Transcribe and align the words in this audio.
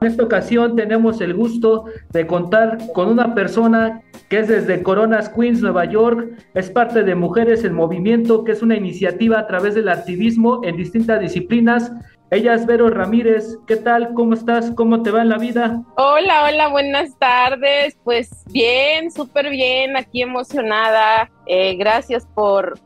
En 0.00 0.08
esta 0.08 0.24
ocasión 0.24 0.76
tenemos 0.76 1.20
el 1.22 1.32
gusto 1.32 1.86
de 2.10 2.26
contar 2.26 2.78
con 2.92 3.08
una 3.08 3.34
persona 3.34 4.02
que 4.28 4.40
es 4.40 4.48
desde 4.48 4.82
Coronas 4.82 5.30
Queens, 5.30 5.62
Nueva 5.62 5.86
York, 5.86 6.32
es 6.54 6.70
parte 6.70 7.02
de 7.02 7.14
Mujeres 7.14 7.64
en 7.64 7.72
Movimiento, 7.72 8.44
que 8.44 8.52
es 8.52 8.62
una 8.62 8.76
iniciativa 8.76 9.38
a 9.38 9.46
través 9.46 9.74
del 9.74 9.88
activismo 9.88 10.60
en 10.64 10.76
distintas 10.76 11.20
disciplinas. 11.20 11.92
Ella 12.30 12.54
es 12.54 12.66
Vero 12.66 12.90
Ramírez. 12.90 13.56
¿Qué 13.66 13.76
tal? 13.76 14.12
¿Cómo 14.14 14.34
estás? 14.34 14.72
¿Cómo 14.72 15.02
te 15.02 15.12
va 15.12 15.22
en 15.22 15.28
la 15.28 15.38
vida? 15.38 15.82
Hola, 15.96 16.44
hola, 16.44 16.68
buenas 16.68 17.16
tardes. 17.18 17.96
Pues 18.02 18.44
bien, 18.52 19.10
súper 19.12 19.48
bien, 19.48 19.96
aquí 19.96 20.22
emocionada. 20.22 21.30
Eh, 21.46 21.76
gracias 21.76 22.26
por 22.34 22.78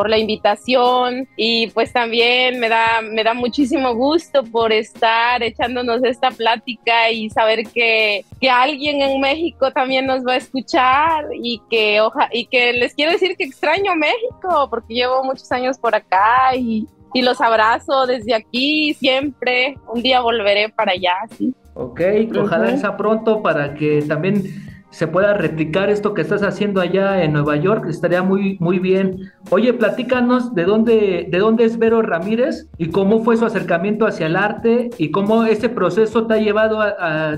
por 0.00 0.08
la 0.08 0.16
invitación 0.16 1.28
y 1.36 1.66
pues 1.74 1.92
también 1.92 2.58
me 2.58 2.70
da, 2.70 3.02
me 3.02 3.22
da 3.22 3.34
muchísimo 3.34 3.94
gusto 3.94 4.42
por 4.44 4.72
estar 4.72 5.42
echándonos 5.42 6.02
esta 6.04 6.30
plática 6.30 7.10
y 7.10 7.28
saber 7.28 7.64
que, 7.64 8.24
que 8.40 8.48
alguien 8.48 9.02
en 9.02 9.20
México 9.20 9.70
también 9.72 10.06
nos 10.06 10.26
va 10.26 10.32
a 10.32 10.36
escuchar 10.36 11.26
y 11.34 11.60
que, 11.68 12.00
oja, 12.00 12.30
y 12.32 12.46
que 12.46 12.72
les 12.72 12.94
quiero 12.94 13.12
decir 13.12 13.36
que 13.36 13.44
extraño 13.44 13.94
México 13.94 14.68
porque 14.70 14.94
llevo 14.94 15.22
muchos 15.22 15.52
años 15.52 15.76
por 15.76 15.94
acá 15.94 16.56
y, 16.56 16.86
y 17.12 17.20
los 17.20 17.38
abrazo 17.42 18.06
desde 18.06 18.34
aquí 18.34 18.94
siempre. 18.94 19.76
Un 19.92 20.00
día 20.00 20.22
volveré 20.22 20.70
para 20.70 20.92
allá, 20.92 21.12
sí. 21.36 21.52
Ok, 21.74 22.00
ojalá 22.40 22.74
sea 22.78 22.96
pronto 22.96 23.42
para 23.42 23.74
que 23.74 24.00
también 24.08 24.79
se 24.90 25.06
pueda 25.06 25.34
replicar 25.34 25.88
esto 25.88 26.14
que 26.14 26.22
estás 26.22 26.42
haciendo 26.42 26.80
allá 26.80 27.22
en 27.22 27.32
Nueva 27.32 27.56
York, 27.56 27.86
estaría 27.88 28.22
muy, 28.22 28.56
muy 28.58 28.78
bien. 28.78 29.32
Oye, 29.50 29.72
platícanos 29.72 30.54
de 30.54 30.64
dónde, 30.64 31.26
de 31.28 31.38
dónde 31.38 31.64
es 31.64 31.78
Vero 31.78 32.02
Ramírez 32.02 32.66
y 32.76 32.90
cómo 32.90 33.22
fue 33.22 33.36
su 33.36 33.46
acercamiento 33.46 34.06
hacia 34.06 34.26
el 34.26 34.36
arte 34.36 34.90
y 34.98 35.10
cómo 35.10 35.44
ese 35.44 35.68
proceso 35.68 36.26
te 36.26 36.34
ha 36.34 36.38
llevado 36.38 36.80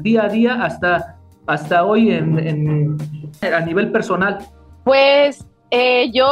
día 0.01 0.25
a 0.25 0.29
día 0.29 0.63
hasta, 0.63 1.19
hasta 1.47 1.85
hoy 1.85 2.11
en, 2.11 2.97
a 3.43 3.61
nivel 3.61 3.93
personal. 3.93 4.39
Pues 4.85 5.47
eh, 5.71 6.11
yo 6.13 6.27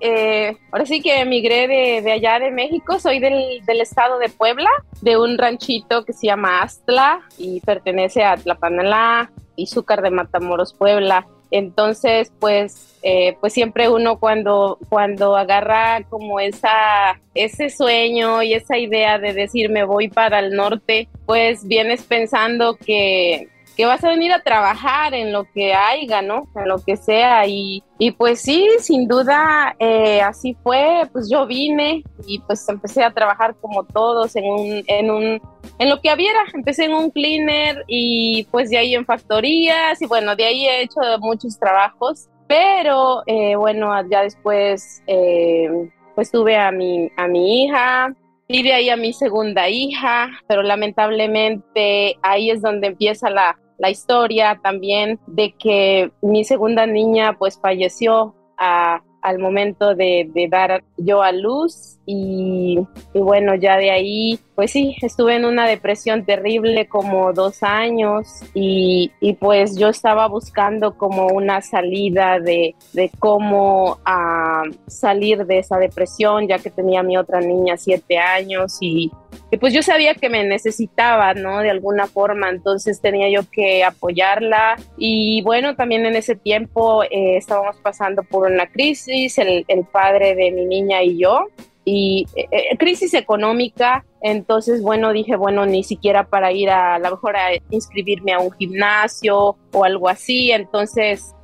eh, 0.00 0.56
ahora 0.72 0.86
sí 0.86 1.00
que 1.00 1.20
emigré 1.20 1.68
de, 2.02 2.12
allá 2.12 2.40
de 2.40 2.50
México, 2.50 2.98
soy 2.98 3.20
del, 3.20 3.64
del, 3.64 3.80
estado 3.80 4.18
de 4.18 4.28
Puebla, 4.28 4.70
de 5.02 5.16
un 5.16 5.38
ranchito 5.38 6.04
que 6.04 6.12
se 6.12 6.26
llama 6.26 6.62
Astla 6.62 7.20
y 7.38 7.60
pertenece 7.60 8.24
a 8.24 8.36
Tlapanalá, 8.36 9.30
Izúcar 9.58 10.02
de 10.02 10.10
Matamoros, 10.10 10.72
Puebla. 10.72 11.26
Entonces, 11.50 12.32
pues, 12.38 12.98
eh, 13.02 13.36
pues 13.40 13.52
siempre 13.52 13.88
uno 13.88 14.18
cuando, 14.18 14.78
cuando 14.88 15.36
agarra 15.36 16.02
como 16.10 16.40
esa, 16.40 17.20
ese 17.34 17.70
sueño 17.70 18.42
y 18.42 18.54
esa 18.54 18.76
idea 18.76 19.18
de 19.18 19.32
decir 19.32 19.70
me 19.70 19.84
voy 19.84 20.08
para 20.08 20.40
el 20.40 20.54
norte, 20.54 21.08
pues 21.26 21.66
vienes 21.66 22.02
pensando 22.02 22.76
que, 22.76 23.48
que 23.78 23.86
vas 23.86 24.02
a 24.02 24.08
venir 24.08 24.32
a 24.32 24.42
trabajar 24.42 25.14
en 25.14 25.32
lo 25.32 25.44
que 25.44 25.72
haya, 25.72 26.20
¿no? 26.20 26.48
En 26.56 26.68
lo 26.68 26.84
que 26.84 26.96
sea. 26.96 27.46
Y, 27.46 27.84
y 27.96 28.10
pues 28.10 28.40
sí, 28.40 28.66
sin 28.80 29.06
duda, 29.06 29.76
eh, 29.78 30.20
así 30.20 30.56
fue. 30.64 31.02
Pues 31.12 31.30
yo 31.30 31.46
vine 31.46 32.02
y 32.26 32.40
pues 32.40 32.68
empecé 32.68 33.04
a 33.04 33.12
trabajar 33.12 33.54
como 33.60 33.84
todos 33.84 34.34
en 34.34 34.46
un, 34.46 34.82
en 34.88 35.10
un, 35.12 35.40
en 35.78 35.88
lo 35.88 36.00
que 36.00 36.12
hubiera. 36.12 36.40
Empecé 36.52 36.86
en 36.86 36.94
un 36.94 37.10
cleaner 37.12 37.84
y 37.86 38.48
pues 38.50 38.68
de 38.68 38.78
ahí 38.78 38.96
en 38.96 39.06
factorías 39.06 40.02
y 40.02 40.06
bueno, 40.06 40.34
de 40.34 40.44
ahí 40.44 40.66
he 40.66 40.82
hecho 40.82 41.00
muchos 41.20 41.56
trabajos. 41.56 42.26
Pero 42.48 43.22
eh, 43.26 43.54
bueno, 43.54 43.92
ya 44.10 44.22
después 44.22 45.04
eh, 45.06 45.70
pues 46.16 46.32
tuve 46.32 46.56
a 46.56 46.72
mi, 46.72 47.12
a 47.16 47.28
mi 47.28 47.62
hija, 47.62 48.12
y 48.48 48.62
de 48.62 48.72
ahí 48.72 48.88
a 48.88 48.96
mi 48.96 49.12
segunda 49.12 49.68
hija, 49.68 50.30
pero 50.48 50.62
lamentablemente 50.62 52.16
ahí 52.22 52.50
es 52.50 52.62
donde 52.62 52.86
empieza 52.86 53.28
la, 53.28 53.58
la 53.78 53.90
historia 53.90 54.60
también 54.62 55.18
de 55.26 55.52
que 55.52 56.10
mi 56.20 56.44
segunda 56.44 56.86
niña 56.86 57.36
pues 57.38 57.58
falleció 57.60 58.34
al 58.56 59.38
momento 59.38 59.94
de, 59.94 60.28
de, 60.34 60.48
dar 60.48 60.84
yo 60.96 61.22
a 61.22 61.30
luz 61.32 61.97
y, 62.10 62.78
bueno, 63.12 63.54
ya 63.54 63.76
de 63.76 63.90
ahí, 63.90 64.38
pues 64.54 64.70
sí, 64.70 64.96
estuve 65.02 65.36
en 65.36 65.44
una 65.44 65.66
depresión 65.66 66.24
terrible 66.24 66.88
como 66.88 67.34
dos 67.34 67.62
años 67.62 68.26
y, 68.54 69.12
pues 69.38 69.76
yo 69.76 69.88
estaba 69.88 70.26
buscando 70.26 70.96
como 70.96 71.26
una 71.26 71.60
salida 71.60 72.40
de, 72.40 72.74
cómo 73.18 73.98
ah, 74.06 74.62
salir 74.86 75.44
de 75.44 75.58
esa 75.58 75.76
depresión, 75.76 76.48
ya 76.48 76.58
que 76.58 76.70
tenía 76.70 77.02
mi 77.02 77.18
otra 77.18 77.40
niña 77.40 77.76
siete 77.76 78.16
años 78.16 78.78
y, 78.80 79.12
pues 79.60 79.74
yo 79.74 79.82
sabía 79.82 80.14
que 80.14 80.30
me 80.30 80.44
necesitaba, 80.44 81.34
¿no? 81.34 81.58
De 81.58 81.68
alguna 81.68 82.06
forma, 82.06 82.48
entonces 82.48 83.02
tenía 83.02 83.28
yo 83.28 83.42
que 83.50 83.84
apoyarla 83.84 84.76
y 84.96 85.42
bueno, 85.42 85.76
también 85.76 86.06
en 86.06 86.16
ese 86.16 86.36
tiempo 86.36 87.02
eh, 87.02 87.36
estábamos 87.36 87.76
pasando 87.82 88.22
por 88.22 88.50
una 88.50 88.66
crisis, 88.66 89.36
el, 89.36 89.66
el 89.68 89.84
padre 89.84 90.34
de 90.34 90.50
mi 90.52 90.64
niña 90.64 91.02
y 91.02 91.18
yo 91.18 91.48
y 91.88 92.26
eh, 92.36 92.46
eh, 92.50 92.76
crisis 92.76 93.14
económica, 93.14 94.04
entonces 94.20 94.82
bueno, 94.82 95.14
dije, 95.14 95.36
bueno, 95.36 95.64
ni 95.64 95.82
siquiera 95.82 96.28
para 96.28 96.52
ir 96.52 96.68
a, 96.68 96.96
a 96.96 96.98
lo 96.98 97.12
mejor 97.12 97.36
a 97.36 97.54
inscribirme 97.70 98.34
a 98.34 98.40
un 98.40 98.50
gimnasio 98.52 99.56
o 99.72 99.84
algo 99.84 100.08
así, 100.08 100.50
entonces 100.50 101.34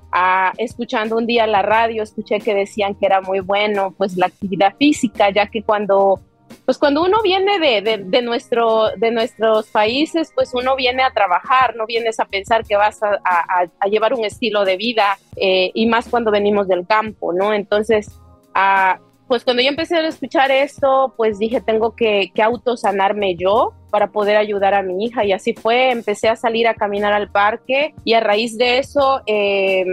escuchando 0.58 1.16
un 1.16 1.26
día 1.26 1.44
la 1.46 1.62
radio, 1.62 2.02
escuché 2.02 2.38
que 2.38 2.54
decían 2.54 2.94
que 2.94 3.06
era 3.06 3.20
muy 3.20 3.40
bueno 3.40 3.94
pues 3.96 4.16
la 4.16 4.26
actividad 4.26 4.76
física, 4.78 5.30
ya 5.30 5.46
que 5.46 5.62
cuando 5.62 6.20
pues 6.66 6.78
cuando 6.78 7.02
uno 7.02 7.20
viene 7.22 7.58
de, 7.58 8.04
de, 8.04 8.22
nuestro, 8.22 8.90
de 8.96 9.10
nuestros 9.10 9.66
países, 9.68 10.30
pues 10.34 10.52
uno 10.54 10.76
viene 10.76 11.02
a 11.02 11.10
trabajar, 11.10 11.74
no 11.74 11.84
vienes 11.84 12.20
a 12.20 12.26
pensar 12.26 12.64
que 12.64 12.76
vas 12.76 13.02
a, 13.02 13.18
a, 13.24 13.88
llevar 13.88 14.14
un 14.14 14.24
estilo 14.24 14.64
de 14.64 14.76
vida, 14.76 15.18
eh, 15.36 15.72
y 15.74 15.86
más 15.86 16.08
cuando 16.08 16.30
venimos 16.30 16.68
del 16.68 16.86
campo, 16.86 17.32
¿no? 17.32 17.52
Entonces, 17.52 18.08
a 18.54 19.00
pues 19.26 19.44
cuando 19.44 19.62
yo 19.62 19.68
empecé 19.68 19.96
a 19.96 20.06
escuchar 20.06 20.50
esto, 20.50 21.14
pues 21.16 21.38
dije, 21.38 21.60
tengo 21.60 21.94
que, 21.96 22.30
que 22.34 22.42
autosanarme 22.42 23.36
yo 23.36 23.72
para 23.90 24.08
poder 24.08 24.36
ayudar 24.36 24.74
a 24.74 24.82
mi 24.82 25.04
hija. 25.04 25.24
Y 25.24 25.32
así 25.32 25.54
fue, 25.54 25.90
empecé 25.90 26.28
a 26.28 26.36
salir 26.36 26.68
a 26.68 26.74
caminar 26.74 27.12
al 27.12 27.30
parque 27.30 27.94
y 28.04 28.14
a 28.14 28.20
raíz 28.20 28.58
de 28.58 28.78
eso, 28.78 29.22
eh, 29.26 29.84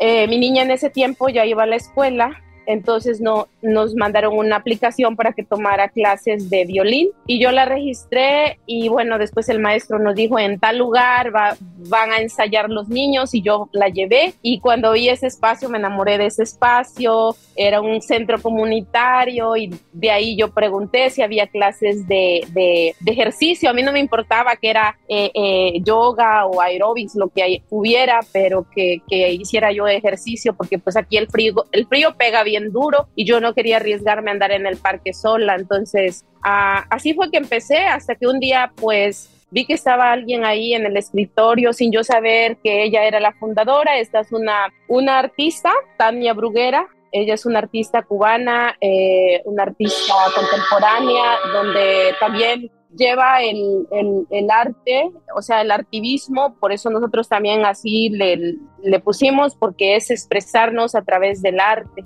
eh, 0.00 0.26
mi 0.26 0.38
niña 0.38 0.62
en 0.62 0.70
ese 0.70 0.90
tiempo 0.90 1.28
ya 1.28 1.44
iba 1.46 1.62
a 1.62 1.66
la 1.66 1.76
escuela 1.76 2.42
entonces 2.66 3.20
no, 3.20 3.48
nos 3.60 3.94
mandaron 3.94 4.36
una 4.36 4.56
aplicación 4.56 5.16
para 5.16 5.32
que 5.32 5.42
tomara 5.42 5.88
clases 5.88 6.50
de 6.50 6.64
violín 6.64 7.10
y 7.26 7.40
yo 7.40 7.50
la 7.50 7.64
registré 7.64 8.58
y 8.66 8.88
bueno, 8.88 9.18
después 9.18 9.48
el 9.48 9.60
maestro 9.60 9.98
nos 9.98 10.14
dijo 10.14 10.38
en 10.38 10.58
tal 10.58 10.78
lugar 10.78 11.34
va, 11.34 11.56
van 11.88 12.12
a 12.12 12.18
ensayar 12.18 12.70
los 12.70 12.88
niños 12.88 13.34
y 13.34 13.42
yo 13.42 13.68
la 13.72 13.88
llevé. 13.88 14.34
Y 14.42 14.60
cuando 14.60 14.92
vi 14.92 15.08
ese 15.08 15.26
espacio 15.26 15.68
me 15.68 15.78
enamoré 15.78 16.18
de 16.18 16.26
ese 16.26 16.42
espacio, 16.42 17.36
era 17.56 17.80
un 17.80 18.00
centro 18.00 18.40
comunitario 18.40 19.56
y 19.56 19.74
de 19.92 20.10
ahí 20.10 20.36
yo 20.36 20.52
pregunté 20.52 21.10
si 21.10 21.22
había 21.22 21.46
clases 21.46 22.06
de, 22.06 22.46
de, 22.52 22.94
ejercicio, 23.06 23.68
a 23.68 23.74
mí 23.74 23.82
no 23.82 23.92
me 23.92 24.00
importaba 24.00 24.56
que 24.56 24.70
era 24.70 24.98
eh, 25.06 25.30
eh, 25.34 25.80
yoga 25.82 26.46
o 26.46 26.62
aerobics, 26.62 27.14
lo 27.14 27.28
que 27.28 27.62
hubiera, 27.68 28.20
pero 28.32 28.66
que, 28.74 29.02
que 29.06 29.32
hiciera 29.32 29.70
yo 29.70 29.86
ejercicio 29.86 30.54
porque 30.54 30.78
pues 30.78 30.96
aquí 30.96 31.16
el 31.16 31.28
frío, 31.28 31.54
el 31.72 31.86
frío 31.86 32.14
pega 32.16 32.42
bien 32.42 32.51
bien 32.52 32.70
duro 32.70 33.08
y 33.16 33.24
yo 33.24 33.40
no 33.40 33.54
quería 33.54 33.76
arriesgarme 33.76 34.30
a 34.30 34.34
andar 34.34 34.52
en 34.52 34.66
el 34.66 34.76
parque 34.76 35.12
sola. 35.14 35.54
Entonces, 35.54 36.24
ah, 36.42 36.84
así 36.90 37.14
fue 37.14 37.30
que 37.30 37.38
empecé 37.38 37.78
hasta 37.78 38.14
que 38.14 38.26
un 38.26 38.38
día 38.40 38.72
pues 38.76 39.30
vi 39.50 39.66
que 39.66 39.74
estaba 39.74 40.12
alguien 40.12 40.44
ahí 40.44 40.74
en 40.74 40.86
el 40.86 40.96
escritorio 40.96 41.72
sin 41.72 41.92
yo 41.92 42.02
saber 42.02 42.56
que 42.62 42.84
ella 42.84 43.04
era 43.04 43.20
la 43.20 43.32
fundadora. 43.32 43.98
Esta 43.98 44.20
es 44.20 44.32
una, 44.32 44.72
una 44.88 45.18
artista, 45.18 45.70
Tania 45.96 46.34
Bruguera. 46.34 46.86
Ella 47.10 47.34
es 47.34 47.44
una 47.44 47.58
artista 47.58 48.02
cubana, 48.02 48.74
eh, 48.80 49.42
una 49.44 49.64
artista 49.64 50.14
contemporánea, 50.34 51.24
donde 51.52 52.14
también 52.18 52.70
lleva 52.96 53.42
el, 53.42 53.86
el, 54.30 54.50
arte, 54.50 55.10
o 55.34 55.42
sea, 55.42 55.60
el 55.62 55.70
artivismo, 55.70 56.56
por 56.58 56.72
eso 56.72 56.90
nosotros 56.90 57.28
también 57.28 57.64
así 57.64 58.10
le, 58.10 58.56
le 58.82 59.00
pusimos, 59.00 59.54
porque 59.54 59.96
es 59.96 60.10
expresarnos 60.10 60.94
a 60.94 61.02
través 61.02 61.42
del 61.42 61.60
arte 61.60 62.02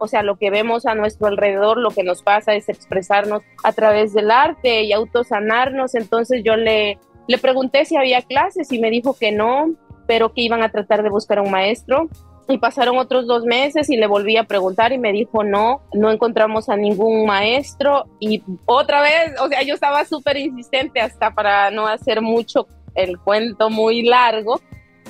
o 0.00 0.08
sea, 0.08 0.22
lo 0.22 0.36
que 0.36 0.50
vemos 0.50 0.86
a 0.86 0.94
nuestro 0.94 1.26
alrededor, 1.28 1.78
lo 1.78 1.90
que 1.90 2.02
nos 2.02 2.22
pasa 2.22 2.54
es 2.54 2.68
expresarnos 2.68 3.42
a 3.64 3.72
través 3.72 4.12
del 4.12 4.30
arte 4.30 4.82
y 4.82 4.92
autosanarnos. 4.92 5.94
Entonces 5.94 6.42
yo 6.44 6.56
le, 6.56 6.98
le 7.26 7.38
pregunté 7.38 7.84
si 7.84 7.96
había 7.96 8.22
clases 8.22 8.72
y 8.72 8.78
me 8.78 8.90
dijo 8.90 9.16
que 9.18 9.32
no, 9.32 9.74
pero 10.06 10.32
que 10.32 10.42
iban 10.42 10.62
a 10.62 10.70
tratar 10.70 11.02
de 11.02 11.10
buscar 11.10 11.38
a 11.38 11.42
un 11.42 11.50
maestro. 11.50 12.08
Y 12.48 12.58
pasaron 12.58 12.96
otros 12.96 13.26
dos 13.26 13.44
meses 13.44 13.90
y 13.90 13.96
le 13.96 14.06
volví 14.06 14.36
a 14.36 14.44
preguntar 14.44 14.92
y 14.92 14.98
me 14.98 15.10
dijo 15.10 15.42
no, 15.42 15.82
no 15.92 16.12
encontramos 16.12 16.68
a 16.68 16.76
ningún 16.76 17.26
maestro. 17.26 18.04
Y 18.20 18.42
otra 18.66 19.02
vez, 19.02 19.40
o 19.40 19.48
sea, 19.48 19.62
yo 19.62 19.74
estaba 19.74 20.04
súper 20.04 20.36
insistente 20.36 21.00
hasta 21.00 21.32
para 21.32 21.72
no 21.72 21.88
hacer 21.88 22.22
mucho 22.22 22.68
el 22.94 23.18
cuento 23.18 23.68
muy 23.68 24.02
largo, 24.02 24.60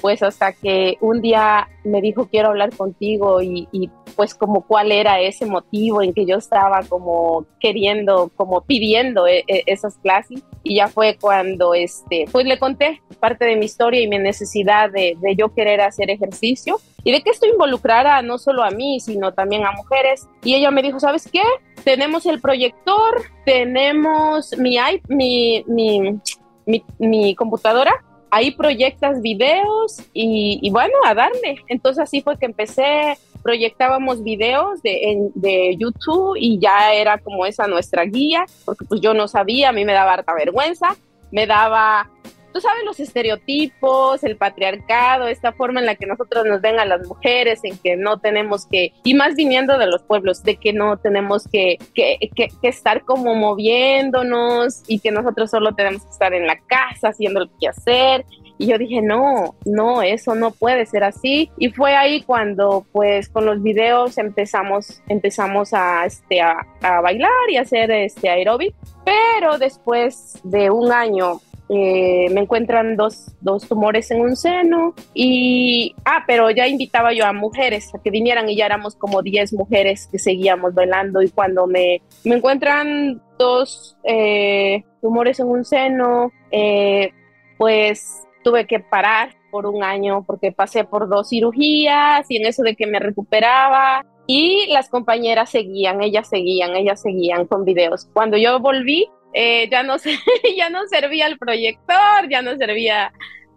pues 0.00 0.22
hasta 0.22 0.52
que 0.52 0.96
un 1.00 1.20
día 1.20 1.68
me 1.84 2.00
dijo 2.00 2.28
quiero 2.28 2.48
hablar 2.48 2.74
contigo 2.76 3.42
y, 3.42 3.68
pues 4.14 4.34
como 4.34 4.62
cuál 4.62 4.92
era 4.92 5.20
ese 5.20 5.44
motivo 5.44 6.00
en 6.00 6.14
que 6.14 6.24
yo 6.24 6.36
estaba 6.36 6.80
como 6.88 7.44
queriendo, 7.60 8.30
como 8.34 8.62
pidiendo 8.62 9.26
e, 9.26 9.44
e, 9.46 9.62
esas 9.66 9.98
clases. 9.98 10.42
y 10.62 10.76
ya 10.76 10.88
fue 10.88 11.18
cuando 11.20 11.74
este, 11.74 12.24
pues 12.32 12.46
le 12.46 12.58
conté 12.58 13.02
parte 13.20 13.44
de 13.44 13.56
mi 13.56 13.66
historia 13.66 14.00
y 14.00 14.08
mi 14.08 14.18
necesidad 14.18 14.90
de, 14.90 15.18
de, 15.20 15.36
yo 15.36 15.52
querer 15.54 15.82
hacer 15.82 16.10
ejercicio 16.10 16.80
y 17.06 17.12
de 17.12 17.22
que 17.22 17.30
esto 17.30 17.46
involucrara 17.46 18.20
no 18.22 18.36
solo 18.36 18.64
a 18.64 18.70
mí, 18.70 18.98
sino 18.98 19.32
también 19.32 19.64
a 19.64 19.70
mujeres. 19.70 20.26
Y 20.42 20.56
ella 20.56 20.72
me 20.72 20.82
dijo, 20.82 20.98
¿sabes 20.98 21.28
qué? 21.30 21.42
Tenemos 21.84 22.26
el 22.26 22.40
proyector, 22.40 23.22
tenemos 23.44 24.58
mi, 24.58 24.76
mi, 25.06 25.64
mi, 25.68 26.18
mi, 26.66 26.84
mi 26.98 27.34
computadora, 27.36 27.92
ahí 28.30 28.50
proyectas 28.50 29.22
videos 29.22 30.00
y, 30.12 30.58
y, 30.62 30.70
bueno, 30.70 30.94
a 31.04 31.14
darle. 31.14 31.62
Entonces 31.68 32.02
así 32.02 32.22
fue 32.22 32.38
que 32.38 32.46
empecé 32.46 33.16
proyectábamos 33.42 34.24
videos 34.24 34.82
de, 34.82 35.30
de 35.36 35.76
YouTube 35.78 36.36
y 36.36 36.58
ya 36.58 36.92
era 36.92 37.18
como 37.18 37.46
esa 37.46 37.68
nuestra 37.68 38.04
guía, 38.04 38.44
porque 38.64 38.84
pues 38.84 39.00
yo 39.00 39.14
no 39.14 39.28
sabía, 39.28 39.68
a 39.68 39.72
mí 39.72 39.84
me 39.84 39.92
daba 39.92 40.14
harta 40.14 40.34
vergüenza, 40.34 40.96
me 41.30 41.46
daba, 41.46 42.10
tú 42.56 42.62
sabes, 42.62 42.84
los 42.86 42.98
estereotipos, 43.00 44.24
el 44.24 44.38
patriarcado, 44.38 45.28
esta 45.28 45.52
forma 45.52 45.80
en 45.80 45.84
la 45.84 45.94
que 45.94 46.06
nosotros 46.06 46.46
nos 46.46 46.62
ven 46.62 46.80
a 46.80 46.86
las 46.86 47.06
mujeres, 47.06 47.60
en 47.64 47.76
que 47.76 47.96
no 47.96 48.18
tenemos 48.18 48.64
que, 48.64 48.92
y 49.04 49.12
más 49.12 49.34
viniendo 49.34 49.76
de 49.76 49.86
los 49.86 50.02
pueblos, 50.02 50.42
de 50.42 50.56
que 50.56 50.72
no 50.72 50.96
tenemos 50.96 51.46
que, 51.48 51.76
que, 51.94 52.16
que, 52.34 52.48
que 52.62 52.68
estar 52.68 53.04
como 53.04 53.34
moviéndonos 53.34 54.82
y 54.86 55.00
que 55.00 55.10
nosotros 55.10 55.50
solo 55.50 55.74
tenemos 55.74 56.02
que 56.04 56.10
estar 56.10 56.32
en 56.32 56.46
la 56.46 56.58
casa 56.60 57.08
haciendo 57.08 57.40
lo 57.40 57.50
que 57.60 57.68
hacer 57.68 58.24
y 58.58 58.68
yo 58.68 58.78
dije, 58.78 59.02
no, 59.02 59.54
no, 59.66 60.02
eso 60.02 60.34
no 60.34 60.50
puede 60.50 60.86
ser 60.86 61.04
así. 61.04 61.50
Y 61.58 61.70
fue 61.70 61.94
ahí 61.94 62.22
cuando, 62.22 62.86
pues, 62.92 63.28
con 63.28 63.44
los 63.44 63.62
videos 63.62 64.16
empezamos, 64.16 65.02
empezamos 65.08 65.74
a, 65.74 66.06
este, 66.06 66.40
a, 66.40 66.66
bailar 67.02 67.30
y 67.50 67.58
hacer 67.58 67.90
este 67.90 68.30
aeróbic. 68.30 68.74
Pero 69.04 69.58
después 69.58 70.40
de 70.42 70.70
un 70.70 70.90
año 70.90 71.40
eh, 71.68 72.28
me 72.30 72.42
encuentran 72.42 72.96
dos, 72.96 73.32
dos, 73.40 73.66
tumores 73.68 74.10
en 74.12 74.20
un 74.20 74.36
seno 74.36 74.94
y, 75.14 75.94
ah, 76.04 76.22
pero 76.26 76.50
ya 76.50 76.68
invitaba 76.68 77.12
yo 77.12 77.26
a 77.26 77.32
mujeres 77.32 77.92
a 77.92 78.00
que 78.00 78.10
vinieran 78.10 78.48
y 78.48 78.56
ya 78.56 78.66
éramos 78.66 78.94
como 78.94 79.20
10 79.20 79.52
mujeres 79.54 80.08
que 80.10 80.18
seguíamos 80.18 80.74
bailando 80.74 81.22
y 81.22 81.28
cuando 81.28 81.66
me, 81.66 82.02
me 82.24 82.36
encuentran 82.36 83.20
dos 83.36 83.96
eh, 84.04 84.84
tumores 85.00 85.40
en 85.40 85.48
un 85.48 85.64
seno, 85.64 86.30
eh, 86.52 87.10
pues 87.58 88.22
tuve 88.44 88.66
que 88.66 88.78
parar 88.78 89.34
por 89.50 89.66
un 89.66 89.82
año 89.82 90.22
porque 90.24 90.52
pasé 90.52 90.84
por 90.84 91.08
dos 91.08 91.30
cirugías 91.30 92.30
y 92.30 92.36
en 92.36 92.46
eso 92.46 92.62
de 92.62 92.76
que 92.76 92.86
me 92.86 93.00
recuperaba 93.00 94.04
y 94.26 94.66
las 94.68 94.88
compañeras 94.88 95.50
seguían, 95.50 96.02
ellas 96.02 96.28
seguían, 96.28 96.76
ellas 96.76 97.00
seguían 97.00 97.46
con 97.46 97.64
videos. 97.64 98.08
Cuando 98.12 98.36
yo 98.36 98.58
volví, 98.60 99.08
eh, 99.32 99.68
ya, 99.70 99.82
no, 99.82 99.96
ya 100.56 100.70
no 100.70 100.86
servía 100.88 101.26
el 101.26 101.38
proyector, 101.38 102.28
ya 102.30 102.42
no 102.42 102.56
servía 102.56 103.12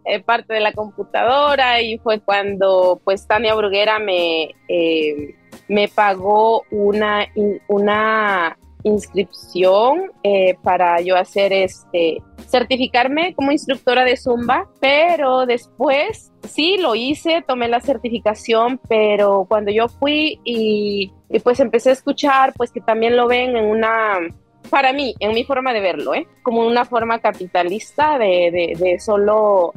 eh, 0.05 0.21
parte 0.21 0.53
de 0.53 0.59
la 0.59 0.73
computadora 0.73 1.81
y 1.81 1.97
fue 1.99 2.19
cuando 2.19 2.99
pues 3.03 3.27
Tania 3.27 3.55
Bruguera 3.55 3.99
me, 3.99 4.55
eh, 4.67 5.35
me 5.67 5.87
pagó 5.87 6.63
una, 6.71 7.27
una 7.67 8.57
inscripción 8.83 10.11
para 10.63 11.01
yo 11.01 11.17
hacer 11.17 11.51
este 11.51 12.23
certificarme 12.49 13.35
como 13.35 13.51
instructora 13.51 14.03
de 14.03 14.17
zumba, 14.17 14.67
pero 14.79 15.45
después 15.45 16.31
sí 16.47 16.77
lo 16.77 16.95
hice, 16.95 17.43
tomé 17.47 17.67
la 17.67 17.79
certificación, 17.79 18.79
pero 18.89 19.45
cuando 19.47 19.71
yo 19.71 19.87
fui 19.87 20.39
y, 20.43 21.11
pues 21.43 21.59
empecé 21.59 21.91
a 21.91 21.93
escuchar, 21.93 22.53
pues 22.57 22.71
que 22.71 22.81
también 22.81 23.15
lo 23.15 23.27
ven 23.27 23.55
en 23.55 23.65
una 23.65 24.17
para 24.69 24.93
mí, 24.93 25.15
en 25.19 25.33
mi 25.33 25.43
forma 25.43 25.73
de 25.73 25.81
verlo, 25.81 26.13
¿eh? 26.13 26.27
como 26.43 26.65
una 26.65 26.85
forma 26.85 27.19
capitalista 27.19 28.17
de, 28.17 28.75
de, 28.77 28.99
solo, 28.99 29.73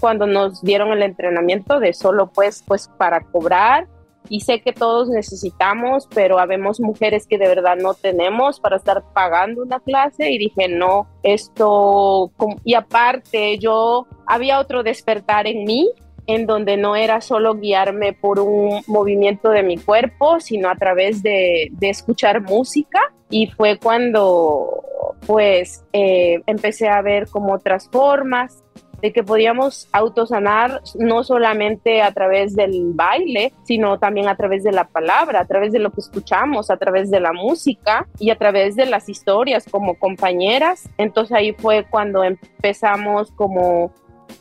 cuando 0.00 0.26
nos 0.26 0.62
dieron 0.62 0.92
el 0.92 1.02
entrenamiento, 1.02 1.80
de 1.80 1.92
solo 1.92 2.28
pues, 2.28 2.62
pues 2.66 2.88
para 2.98 3.20
cobrar 3.20 3.88
y 4.28 4.40
sé 4.40 4.60
que 4.60 4.72
todos 4.72 5.08
necesitamos, 5.08 6.06
pero 6.14 6.38
habemos 6.38 6.78
mujeres 6.78 7.26
que 7.26 7.36
de 7.36 7.48
verdad 7.48 7.76
no 7.76 7.94
tenemos 7.94 8.60
para 8.60 8.76
estar 8.76 9.02
pagando 9.12 9.62
una 9.62 9.80
clase 9.80 10.30
y 10.30 10.38
dije, 10.38 10.68
no, 10.68 11.08
esto, 11.22 12.30
y 12.62 12.74
aparte 12.74 13.58
yo 13.58 14.06
había 14.26 14.60
otro 14.60 14.82
despertar 14.82 15.46
en 15.48 15.64
mí 15.64 15.90
en 16.30 16.46
donde 16.46 16.76
no 16.76 16.96
era 16.96 17.20
solo 17.20 17.54
guiarme 17.54 18.12
por 18.12 18.40
un 18.40 18.82
movimiento 18.86 19.50
de 19.50 19.62
mi 19.62 19.76
cuerpo, 19.76 20.40
sino 20.40 20.68
a 20.68 20.76
través 20.76 21.22
de, 21.22 21.70
escuchar 21.80 22.42
música. 22.42 23.00
Y 23.30 23.46
fue 23.48 23.78
cuando 23.78 24.82
pues 25.26 25.84
eh, 25.92 26.40
empecé 26.46 26.88
a 26.88 27.02
ver 27.02 27.28
como 27.28 27.54
otras 27.54 27.88
formas 27.90 28.64
de 29.00 29.12
que 29.12 29.22
podíamos 29.22 29.88
autosanar 29.92 30.82
no 30.98 31.24
solamente 31.24 32.02
a 32.02 32.12
través 32.12 32.54
del 32.54 32.92
baile, 32.94 33.52
sino 33.64 33.98
también 33.98 34.28
a 34.28 34.36
través 34.36 34.62
de 34.62 34.72
la 34.72 34.84
palabra, 34.84 35.40
a 35.40 35.46
través 35.46 35.72
de 35.72 35.78
lo 35.78 35.90
que 35.90 36.00
escuchamos, 36.00 36.70
a 36.70 36.76
través 36.76 37.10
de 37.10 37.20
la 37.20 37.32
música 37.32 38.06
y 38.18 38.30
a 38.30 38.36
través 38.36 38.76
de 38.76 38.86
las 38.86 39.08
historias 39.08 39.66
como 39.70 39.94
compañeras. 39.94 40.88
Entonces 40.98 41.36
ahí 41.36 41.52
fue 41.52 41.86
cuando 41.88 42.24
empezamos 42.24 43.30
como 43.32 43.92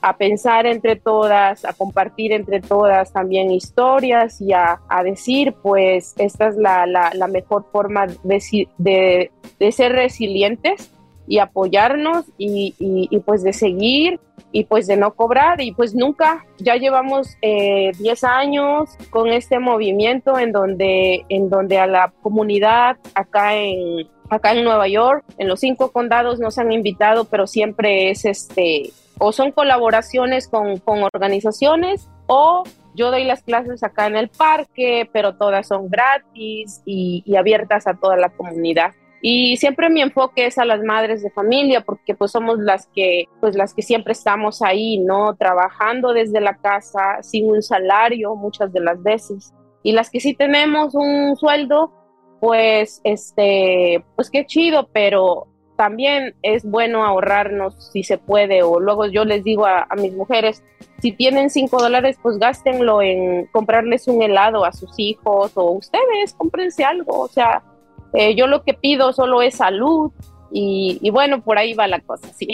a 0.01 0.18
pensar 0.18 0.65
entre 0.65 0.95
todas, 0.95 1.65
a 1.65 1.74
compartir 1.74 2.31
entre 2.31 2.62
todas 2.62 3.12
también 3.12 3.51
historias 3.51 4.39
y 4.41 4.53
a, 4.53 4.80
decir, 5.03 5.53
pues 5.62 6.13
esta 6.18 6.47
es 6.47 6.57
la, 6.57 6.86
la, 6.86 7.27
mejor 7.27 7.65
forma 7.71 8.07
de, 8.24 8.68
de, 8.77 9.31
de, 9.59 9.71
ser 9.71 9.94
resilientes 9.94 10.91
y 11.27 11.39
apoyarnos 11.39 12.25
y, 12.38 12.75
y, 12.80 13.19
pues 13.19 13.44
de 13.44 13.53
seguir 13.53 14.19
y 14.51 14.65
pues 14.65 14.88
de 14.88 14.97
no 14.97 15.13
cobrar. 15.13 15.62
Y 15.62 15.71
pues 15.74 15.94
nunca, 15.94 16.45
ya 16.57 16.75
llevamos 16.75 17.38
10 17.42 17.44
eh, 17.44 18.27
años 18.27 18.89
con 19.09 19.30
este 19.30 19.59
movimiento 19.59 20.39
en 20.39 20.51
donde, 20.51 21.25
en 21.30 21.50
donde 21.50 21.77
a 21.77 21.88
la 21.88 22.12
comunidad 22.21 22.97
acá 23.13 23.56
en, 23.56 24.07
acá 24.30 24.53
en 24.53 24.63
Nueva 24.63 24.88
York, 24.88 25.24
en 25.38 25.47
los 25.47 25.59
cinco 25.59 25.92
condados 25.92 26.39
nos 26.39 26.57
han 26.57 26.71
invitado, 26.71 27.25
pero 27.25 27.47
siempre 27.47 28.12
es 28.12 28.25
este, 28.25 28.92
o 29.19 29.31
son 29.31 29.51
colaboraciones 29.51 30.48
con, 30.48 30.77
con 30.80 31.04
organizaciones 31.04 32.10
o 32.27 32.63
yo 32.95 33.12
doy 33.12 33.24
las 33.24 33.44
clases 33.44 33.83
acá 33.83 34.07
en 34.07 34.16
el 34.16 34.30
parque, 34.30 35.10
pero 35.13 35.36
todas 35.36 35.68
son 35.68 35.89
gratis 35.89 36.81
y, 36.86 37.24
abiertas 37.36 37.88
a 37.88 37.94
toda 37.94 38.18
la 38.18 38.30
comunidad. 38.30 38.94
Y 39.21 39.57
siempre 39.57 39.90
mi 39.90 40.02
enfoque 40.02 40.45
es 40.45 40.57
a 40.57 40.66
las 40.66 40.81
madres 40.81 41.21
de 41.21 41.30
familia, 41.31 41.81
porque 41.81 42.16
pues 42.16 42.31
somos 42.31 42.57
las 42.59 42.88
que, 42.88 43.26
pues 43.42 43.56
las 43.56 43.73
que 43.73 43.81
siempre 43.81 44.14
estamos 44.14 44.61
ahí, 44.61 44.97
¿no? 44.99 45.35
Trabajando 45.35 46.14
desde 46.14 46.40
la 46.40 46.56
casa, 46.57 47.21
sin 47.21 47.49
un 47.49 47.61
salario 47.61 48.35
muchas 48.35 48.71
de 48.71 48.80
las 48.80 49.02
veces. 49.04 49.54
Y 49.83 49.92
las 49.92 50.09
que 50.09 50.19
sí 50.19 50.33
tenemos 50.35 50.95
un 50.95 51.35
sueldo, 51.35 51.92
pues, 52.40 53.02
este, 53.04 54.04
pues 54.16 54.30
qué 54.30 54.45
chido, 54.45 54.88
pero 54.94 55.48
también 55.80 56.36
es 56.42 56.66
bueno 56.66 57.06
ahorrarnos 57.06 57.92
si 57.94 58.04
se 58.04 58.18
puede, 58.18 58.64
o 58.64 58.81
luego 58.81 59.06
yo 59.06 59.24
les 59.24 59.45
digo 59.45 59.66
a, 59.66 59.88
a 59.90 59.95
mis 59.95 60.14
mujeres, 60.14 60.62
si 61.02 61.14
tienen 61.14 61.50
cinco 61.50 61.81
dólares, 61.81 62.19
pues 62.21 62.38
gástenlo 62.38 63.02
en 63.02 63.45
comprarles 63.45 64.09
un 64.09 64.21
helado 64.21 64.66
a 64.66 64.74
sus 64.74 64.92
hijos, 64.98 65.54
o 65.56 65.71
ustedes, 65.71 66.33
cómprense 66.38 66.83
algo, 66.83 67.18
o 67.18 67.30
sea, 67.30 67.64
eh, 68.12 68.36
yo 68.36 68.45
lo 68.48 68.64
que 68.64 68.74
pido 68.74 69.14
solo 69.14 69.42
es 69.42 69.56
salud 69.56 70.12
y, 70.52 71.09
bueno, 71.12 71.42
por 71.42 71.57
ahí 71.57 71.74
va 71.74 71.88
la 71.88 72.02
cosa, 72.02 72.28
sí. 72.33 72.50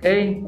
Hey, 0.00 0.44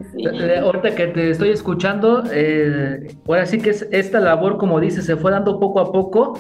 ahorita 0.61 0.97
que 0.97 1.07
te 1.07 1.31
estoy 1.31 1.51
escuchando, 1.51 2.25
eh, 2.33 3.15
ahora 3.29 3.47
sí 3.47 3.61
que 3.61 3.71
es, 3.71 3.87
esta 3.93 4.19
labor, 4.19 4.59
como 4.59 4.81
dices, 4.81 5.07
se 5.07 5.17
fue 5.17 5.31
dando 5.31 5.61
poco 5.61 5.79
a 5.79 5.93
poco 5.93 6.35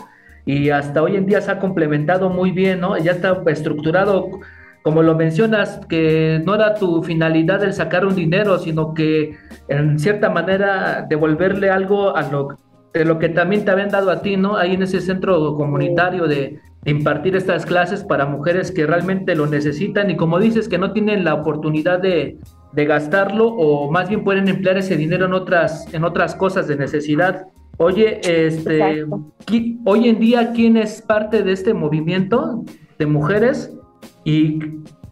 y 0.44 0.70
hasta 0.70 1.02
hoy 1.02 1.14
en 1.14 1.26
día 1.26 1.40
se 1.40 1.52
ha 1.52 1.60
complementado 1.60 2.30
muy 2.30 2.50
bien, 2.50 2.80
¿no? 2.80 2.98
Ya 2.98 3.12
está 3.12 3.40
estructurado, 3.46 4.28
como 4.82 5.02
lo 5.02 5.14
mencionas, 5.14 5.80
que 5.88 6.40
no 6.44 6.54
era 6.54 6.74
tu 6.74 7.02
finalidad 7.02 7.62
el 7.62 7.72
sacar 7.72 8.06
un 8.06 8.14
dinero, 8.14 8.58
sino 8.58 8.94
que 8.94 9.36
en 9.68 9.98
cierta 9.98 10.30
manera 10.30 11.06
devolverle 11.08 11.70
algo 11.70 12.16
a 12.16 12.22
lo, 12.22 12.58
de 12.94 13.04
lo 13.04 13.18
que 13.18 13.28
también 13.28 13.64
te 13.64 13.70
habían 13.70 13.90
dado 13.90 14.10
a 14.10 14.22
ti, 14.22 14.36
¿no? 14.36 14.56
Ahí 14.56 14.74
en 14.74 14.82
ese 14.82 15.00
centro 15.00 15.54
comunitario 15.54 16.26
de, 16.26 16.58
impartir 16.86 17.36
estas 17.36 17.66
clases 17.66 18.02
para 18.04 18.24
mujeres 18.24 18.72
que 18.72 18.86
realmente 18.86 19.34
lo 19.34 19.46
necesitan 19.46 20.08
y 20.08 20.16
como 20.16 20.38
dices 20.38 20.66
que 20.66 20.78
no 20.78 20.92
tienen 20.94 21.24
la 21.24 21.34
oportunidad 21.34 22.00
de, 22.00 22.38
gastarlo 22.72 23.48
o 23.48 23.90
más 23.90 24.08
bien 24.08 24.24
pueden 24.24 24.48
emplear 24.48 24.78
ese 24.78 24.96
dinero 24.96 25.26
en 25.26 25.34
otras, 25.34 25.92
en 25.92 26.04
otras 26.04 26.34
cosas 26.34 26.68
de 26.68 26.76
necesidad. 26.76 27.48
Oye, 27.76 28.20
este, 28.22 29.04
hoy 29.84 30.08
en 30.08 30.18
día, 30.20 30.52
¿quién 30.54 30.78
es 30.78 31.02
parte 31.02 31.42
de 31.42 31.52
este 31.52 31.74
movimiento 31.74 32.64
de 32.98 33.04
mujeres 33.06 33.76
y 34.24 34.58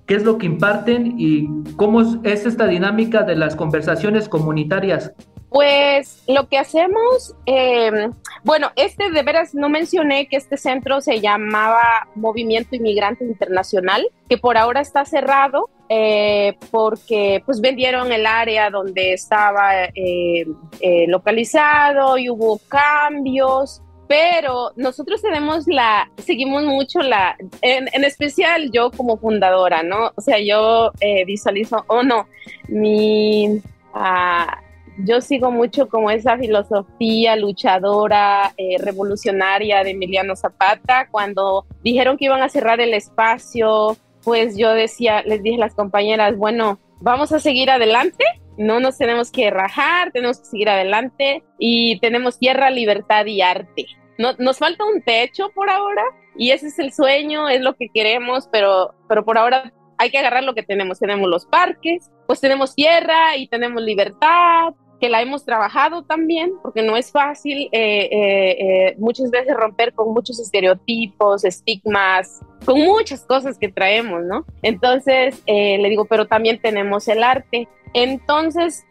qué 0.07 0.15
es 0.15 0.25
lo 0.25 0.39
que 0.39 0.47
imparten 0.47 1.15
y 1.19 1.49
cómo 1.77 2.01
es 2.25 2.47
esta 2.47 2.67
dinámica 2.67 3.23
de 3.23 3.37
las 3.37 3.57
conversaciones 3.57 4.29
comunitarias? 4.29 5.13
Pues 5.51 6.23
lo 6.29 6.47
que 6.49 6.59
hacemos, 6.59 7.35
em, 7.47 8.13
bueno, 8.45 8.71
este 8.77 9.11
de 9.11 9.23
veras 9.23 9.55
no 9.55 9.71
mencioné 9.71 10.29
que 10.29 10.37
este 10.37 10.59
centro 10.59 11.01
se 11.01 11.21
llamaba 11.21 12.09
Movimiento 12.15 12.77
Inmigrante 12.77 13.25
Internacional, 13.25 14.07
que 14.29 14.37
por 14.37 14.59
ahora 14.59 14.81
está 14.81 15.07
cerrado 15.07 15.71
eh, 15.91 16.59
porque 16.71 17.43
pues 17.47 17.63
vendieron 17.63 18.13
el 18.13 18.27
área 18.27 18.69
donde 18.69 19.15
estaba 19.15 19.85
eh, 19.85 20.47
eh, 20.81 21.07
localizado 21.09 22.19
y 22.19 22.29
hubo 22.29 22.61
cambios 22.69 23.81
pero 24.09 24.73
nosotros 24.77 25.23
tenemos 25.23 25.67
la, 25.67 26.11
seguimos 26.17 26.65
mucho 26.65 27.01
la, 27.01 27.37
en, 27.63 28.05
especial 28.05 28.71
yo 28.73 28.91
como 28.91 29.19
fundadora, 29.19 29.83
¿no? 29.83 30.13
O 30.17 30.21
sea, 30.21 30.39
yo 30.41 30.93
visualizo, 31.27 31.85
o 31.87 31.99
oh, 31.99 32.03
no, 32.03 32.27
mi, 32.69 33.61
ah, 33.95 34.61
yo 35.05 35.21
sigo 35.21 35.51
mucho 35.51 35.89
como 35.89 36.11
esa 36.11 36.37
filosofía 36.39 37.37
luchadora, 37.37 38.53
revolucionaria 38.81 39.85
de 39.85 39.91
Emiliano 39.91 40.35
Zapata, 40.35 41.09
cuando 41.11 41.67
dijeron 41.85 42.17
que 42.17 42.25
iban 42.25 42.43
a 42.43 42.49
cerrar 42.49 42.81
el 42.81 42.95
espacio 42.95 43.97
pues 44.29 44.59
yo 44.59 44.75
decía, 44.75 45.23
les 45.23 45.43
dije 45.43 45.57
a 45.57 45.61
las 45.61 45.75
compañeras, 45.75 46.37
bueno, 46.37 46.79
vamos 47.01 47.33
a 47.33 47.41
seguir 47.41 47.71
adelante, 47.71 48.25
no 48.59 48.81
nos 48.81 48.99
tenemos 48.99 49.31
que 49.31 49.51
rajar, 49.51 50.11
tenemos 50.13 50.41
que 50.41 50.47
seguir 50.47 50.69
adelante 50.69 51.45
y 51.59 51.99
tenemos 52.01 52.39
tierra, 52.39 52.71
libertad 52.71 53.25
y 53.27 53.41
arte. 53.41 53.87
No, 54.19 54.33
nos 54.39 54.59
falta 54.59 54.85
un 54.85 55.01
techo 55.01 55.51
por 55.55 55.71
ahora 55.71 56.03
y 56.37 56.51
ese 56.51 56.67
es 56.67 56.79
el 56.79 56.93
sueño, 56.93 57.49
es 57.49 57.61
lo 57.61 57.75
que 57.77 57.89
queremos, 57.95 58.49
pero, 58.51 58.95
pero 59.09 59.25
por 59.25 59.39
ahora 59.39 59.73
hay 59.97 60.11
que 60.11 60.19
agarrar 60.19 60.45
lo 60.45 60.55
que 60.55 60.63
tenemos. 60.63 60.99
Tenemos 60.99 61.29
los 61.29 61.47
parques, 61.47 62.11
pues 62.27 62.41
tenemos 62.41 62.75
tierra 62.75 63.37
y 63.37 63.49
tenemos 63.49 63.83
libertad, 63.83 64.75
que 65.01 65.09
la 65.09 65.23
hemos 65.23 65.45
trabajado 65.45 66.03
también, 66.03 66.53
porque 66.63 66.83
no 66.83 66.97
es 66.97 67.13
fácil 67.13 67.69
eh, 67.73 68.09
eh, 68.11 68.57
eh, 68.91 68.95
muchas 68.99 69.31
veces 69.31 69.55
romper 69.55 69.93
con 69.93 70.13
muchos 70.13 70.41
estereotipos, 70.41 71.45
estigmas, 71.45 72.41
con 72.65 72.81
muchas 72.81 73.25
cosas 73.25 73.59
que 73.59 73.69
traemos, 73.69 74.25
¿no? 74.25 74.45
Entonces, 74.63 75.43
le 75.47 75.89
digo, 75.89 76.07
pero 76.07 76.27
también 76.27 76.61
tenemos 76.61 77.07
el 77.09 77.23
arte. 77.23 77.69
Entonces, 77.95 78.85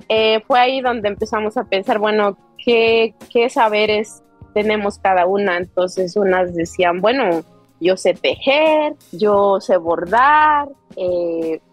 fue 0.48 0.60
ahí 0.60 0.82
donde 0.82 1.10
empezamos 1.10 1.58
a 1.58 1.64
pensar, 1.66 2.00
bueno, 2.00 2.38
¿qué, 2.64 3.14
¿qué 3.32 3.50
saberes 3.50 4.24
tenemos 4.54 5.00
cada 5.00 5.26
una? 5.26 5.58
Entonces, 5.58 6.16
unas 6.16 6.54
decían, 6.56 7.02
bueno, 7.02 7.44
yo 7.80 7.96
sé 7.98 8.14
tejer, 8.14 8.96
yo 9.12 9.60
sé 9.62 9.78
bordar, 9.78 10.68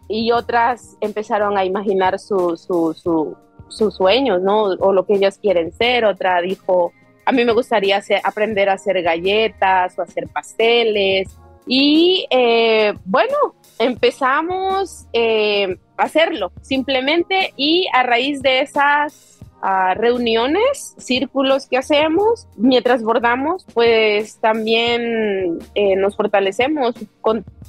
y 0.09 0.33
otras 0.33 0.97
empezaron 1.01 1.57
a 1.57 1.65
imaginar 1.65 2.19
su, 2.19 2.57
su, 2.57 2.95
su, 2.95 3.37
sus 3.69 3.95
sueños, 3.95 4.43
¿no? 4.43 4.65
O 4.65 4.93
lo 4.93 5.07
que 5.07 5.15
ellos 5.15 5.39
quieren 5.39 5.73
ser. 5.73 6.05
Otra 6.05 6.41
dijo, 6.41 6.93
a 7.25 7.33
mí 7.33 7.45
me 7.45 7.53
gustaría 7.53 8.03
aprender 8.23 8.69
a 8.69 8.75
hacer 8.75 9.03
galletas 9.03 9.99
o 9.99 10.03
hacer 10.03 10.29
pasteles. 10.29 11.29
Y 11.67 12.27
eh, 12.31 12.95
bueno, 13.05 13.55
empezamos 13.79 15.07
eh, 15.13 15.79
hacerlo 15.97 16.53
simplemente 16.63 17.53
y 17.57 17.87
a 17.93 18.03
raíz 18.03 18.43
de 18.43 18.61
esas 18.61 19.41
ah, 19.63 19.95
reuniones, 19.95 20.95
círculos 20.99 21.67
que 21.67 21.79
hacemos 21.79 22.49
mientras 22.57 23.03
bordamos, 23.03 23.65
pues 23.75 24.39
también 24.41 25.59
eh, 25.75 25.97
nos 25.97 26.17
fortalecemos 26.17 26.95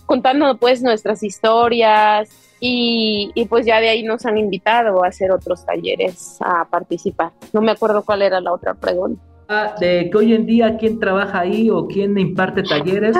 contando 0.05 0.57
pues 0.57 0.81
nuestras 0.81 1.23
historias, 1.23 2.29
y, 2.59 3.45
pues 3.49 3.65
ya 3.65 3.79
de 3.79 3.89
ahí 3.89 4.03
nos 4.03 4.25
han 4.25 4.37
invitado 4.37 5.03
a 5.03 5.07
hacer 5.07 5.31
otros 5.31 5.65
talleres 5.65 6.37
a 6.39 6.65
participar. 6.65 7.31
No 7.53 7.61
me 7.61 7.71
acuerdo 7.71 8.03
cuál 8.03 8.21
era 8.21 8.41
la 8.41 8.53
otra 8.53 8.73
pregunta. 8.73 9.21
De 9.79 10.09
que 10.09 10.17
hoy 10.17 10.33
en 10.33 10.45
día 10.45 10.77
quién 10.77 10.99
trabaja 10.99 11.41
ahí 11.41 11.69
o 11.69 11.87
quién 11.87 12.17
imparte 12.17 12.63
talleres 12.63 13.15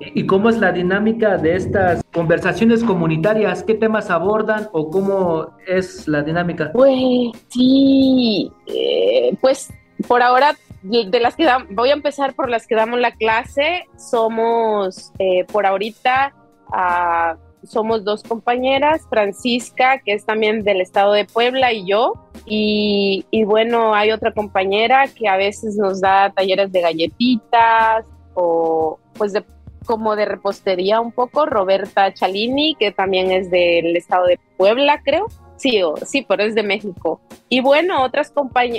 y 0.00 0.26
cómo 0.26 0.48
es 0.48 0.58
la 0.58 0.72
dinámica 0.72 1.36
de 1.36 1.56
estas 1.56 2.02
conversaciones 2.12 2.82
comunitarias, 2.82 3.62
qué 3.62 3.74
temas 3.74 4.10
abordan 4.10 4.68
o 4.72 4.90
cómo 4.90 5.50
es 5.66 6.08
la 6.08 6.22
dinámica. 6.22 6.72
Pues 6.72 7.32
sí, 7.48 8.50
eh, 8.66 9.36
pues 9.40 9.72
por 10.08 10.22
ahora 10.22 10.56
de 10.82 11.20
las 11.20 11.36
que 11.36 11.46
voy 11.70 11.90
a 11.90 11.94
empezar 11.94 12.34
por 12.34 12.48
las 12.48 12.66
que 12.66 12.74
damos 12.74 13.00
la 13.00 13.12
clase, 13.12 13.86
somos 13.96 15.12
eh, 15.18 15.44
por 15.44 15.66
ahorita 15.66 16.34
a 16.72 17.36
somos 17.64 18.04
dos 18.04 18.22
compañeras, 18.22 19.06
Francisca, 19.08 20.00
que 20.04 20.12
es 20.12 20.24
también 20.24 20.62
del 20.62 20.80
estado 20.80 21.12
de 21.12 21.24
Puebla, 21.24 21.72
y 21.72 21.86
yo. 21.86 22.14
Y, 22.46 23.24
bueno, 23.44 23.94
hay 23.94 24.12
otra 24.12 24.32
compañera 24.32 25.06
que 25.08 25.28
a 25.28 25.36
veces 25.36 25.76
nos 25.76 26.00
da 26.00 26.32
talleres 26.34 26.72
de 26.72 26.80
galletitas 26.80 28.06
o 28.34 28.98
pues 29.14 29.32
de, 29.32 29.44
como 29.84 30.16
de 30.16 30.24
repostería 30.24 31.00
un 31.00 31.12
poco, 31.12 31.46
Roberta 31.46 32.12
Chalini, 32.12 32.74
que 32.76 32.92
también 32.92 33.30
es 33.30 33.50
del 33.50 33.96
estado 33.96 34.26
de 34.26 34.38
Puebla, 34.56 35.00
creo. 35.04 35.26
Sí, 35.56 35.80
sí, 36.06 36.24
pero 36.26 36.42
es 36.42 36.54
de 36.54 36.62
México. 36.62 37.20
Y 37.50 37.60
bueno, 37.60 38.02
otras, 38.02 38.32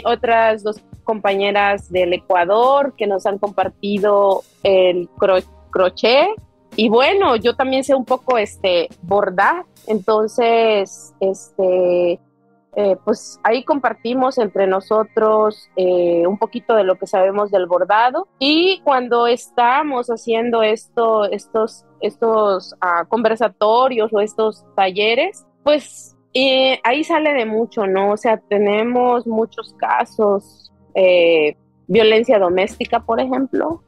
otras 0.04 0.64
dos 0.64 0.82
compañeras 1.04 1.92
del 1.92 2.14
Ecuador 2.14 2.96
que 2.98 3.06
nos 3.06 3.28
han 3.28 3.38
compartido 3.38 4.42
el 4.64 5.08
crochet 5.70 6.30
y 6.75 6.90
bueno, 6.90 7.36
yo 7.36 7.56
también 7.56 7.84
sé 7.84 7.96
un 7.96 8.06
poco 8.06 8.38
este 8.38 8.90
bordar, 9.01 9.66
entonces 9.88 11.13
este 11.20 12.20
eh, 12.74 12.96
pues 13.04 13.38
ahí 13.44 13.66
compartimos 13.66 14.38
entre 14.38 14.66
nosotros 14.66 15.70
eh, 15.75 16.25
un 16.25 16.38
poquito 16.38 16.74
de 16.74 16.86
lo 16.86 16.96
que 16.96 17.06
sabemos 17.06 17.51
del 17.51 17.66
bordado 17.66 18.30
y 18.40 18.80
cuando 18.86 19.28
estamos 19.28 20.08
haciendo 20.08 20.63
esto, 20.63 21.25
estos, 21.25 21.86
estos 22.00 22.74
uh, 22.75 23.06
conversatorios 23.10 24.13
o 24.13 24.22
estos 24.22 24.66
talleres, 24.74 25.46
pues 25.63 26.16
eh, 26.34 26.80
ahí 26.86 27.04
sale 27.04 27.34
de 27.34 27.46
mucho, 27.46 27.88
¿no? 27.88 28.12
O 28.12 28.18
sea, 28.18 28.38
tenemos 28.38 29.28
muchos 29.28 29.74
casos, 29.78 30.72
violencia 31.88 32.40
doméstica, 32.40 33.01
por 33.01 33.20
ejemplo, 33.20 33.84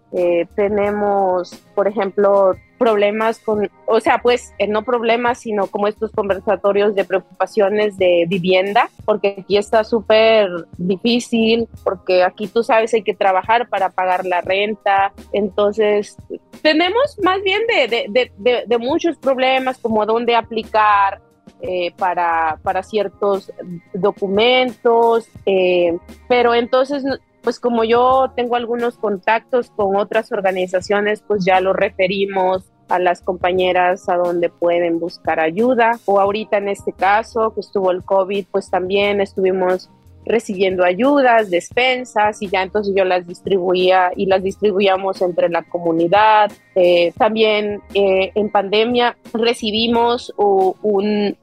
tenemos, 0.55 1.53
por 1.73 1.87
ejemplo, 1.87 2.53
problemas 2.83 3.39
con, 3.39 3.69
o 3.87 3.99
sea, 4.01 4.19
pues 4.21 4.53
eh, 4.57 4.67
no 4.67 4.83
problemas, 4.83 5.39
sino 5.39 5.67
como 5.67 5.87
estos 5.87 6.11
conversatorios 6.11 6.95
de 6.95 7.05
preocupaciones 7.05 7.97
de 7.97 8.25
vivienda, 8.27 8.89
porque 9.05 9.37
aquí 9.39 9.57
está 9.57 9.85
súper 9.85 10.49
difícil, 10.77 11.67
porque 11.83 12.23
aquí 12.23 12.47
tú 12.47 12.61
sabes 12.61 12.93
hay 12.93 13.03
que 13.03 13.13
trabajar 13.13 13.69
para 13.69 13.89
pagar 13.89 14.25
la 14.25 14.41
renta, 14.41 15.13
entonces 15.31 16.17
tenemos 16.61 17.17
más 17.23 17.41
bien 17.41 17.61
de, 17.67 18.07
de, 18.09 18.31
de, 18.37 18.63
de 18.67 18.77
muchos 18.77 19.17
problemas 19.17 19.77
como 19.77 20.05
dónde 20.05 20.35
aplicar, 20.35 21.21
eh, 21.61 21.93
para, 21.97 22.59
para, 22.61 22.83
ciertos 22.83 23.49
documentos, 23.93 25.29
eh, 25.45 25.97
pero 26.27 26.53
entonces 26.53 27.05
pues 27.43 27.59
como 27.59 27.83
yo 27.83 28.31
tengo 28.35 28.55
algunos 28.55 28.97
contactos 28.97 29.69
con 29.69 29.95
otras 29.97 30.31
organizaciones, 30.31 31.21
pues 31.25 31.45
ya 31.45 31.59
lo 31.59 31.73
referimos 31.73 32.72
a 32.89 32.99
las 32.99 33.21
compañeras 33.21 34.07
a 34.09 34.15
donde 34.15 34.49
pueden 34.49 34.99
buscar 34.99 35.39
ayuda. 35.39 35.91
O 36.05 36.19
ahorita 36.19 36.57
en 36.57 36.69
este 36.69 36.93
caso 36.93 37.53
que 37.53 37.61
estuvo 37.61 37.91
el 37.91 38.03
COVID, 38.03 38.45
pues 38.51 38.69
también 38.69 39.21
estuvimos 39.21 39.89
recibiendo 40.25 40.83
ayudas, 40.83 41.49
despensas 41.49 42.41
y 42.41 42.47
ya 42.47 42.63
entonces 42.63 42.93
yo 42.95 43.03
las 43.05 43.27
distribuía 43.27 44.11
y 44.15 44.25
las 44.25 44.43
distribuíamos 44.43 45.21
entre 45.21 45.49
la 45.49 45.63
comunidad. 45.63 46.51
Eh, 46.75 47.13
también 47.17 47.81
eh, 47.93 48.31
en 48.33 48.49
pandemia 48.49 49.15
recibimos 49.33 50.33
un, 50.37 51.37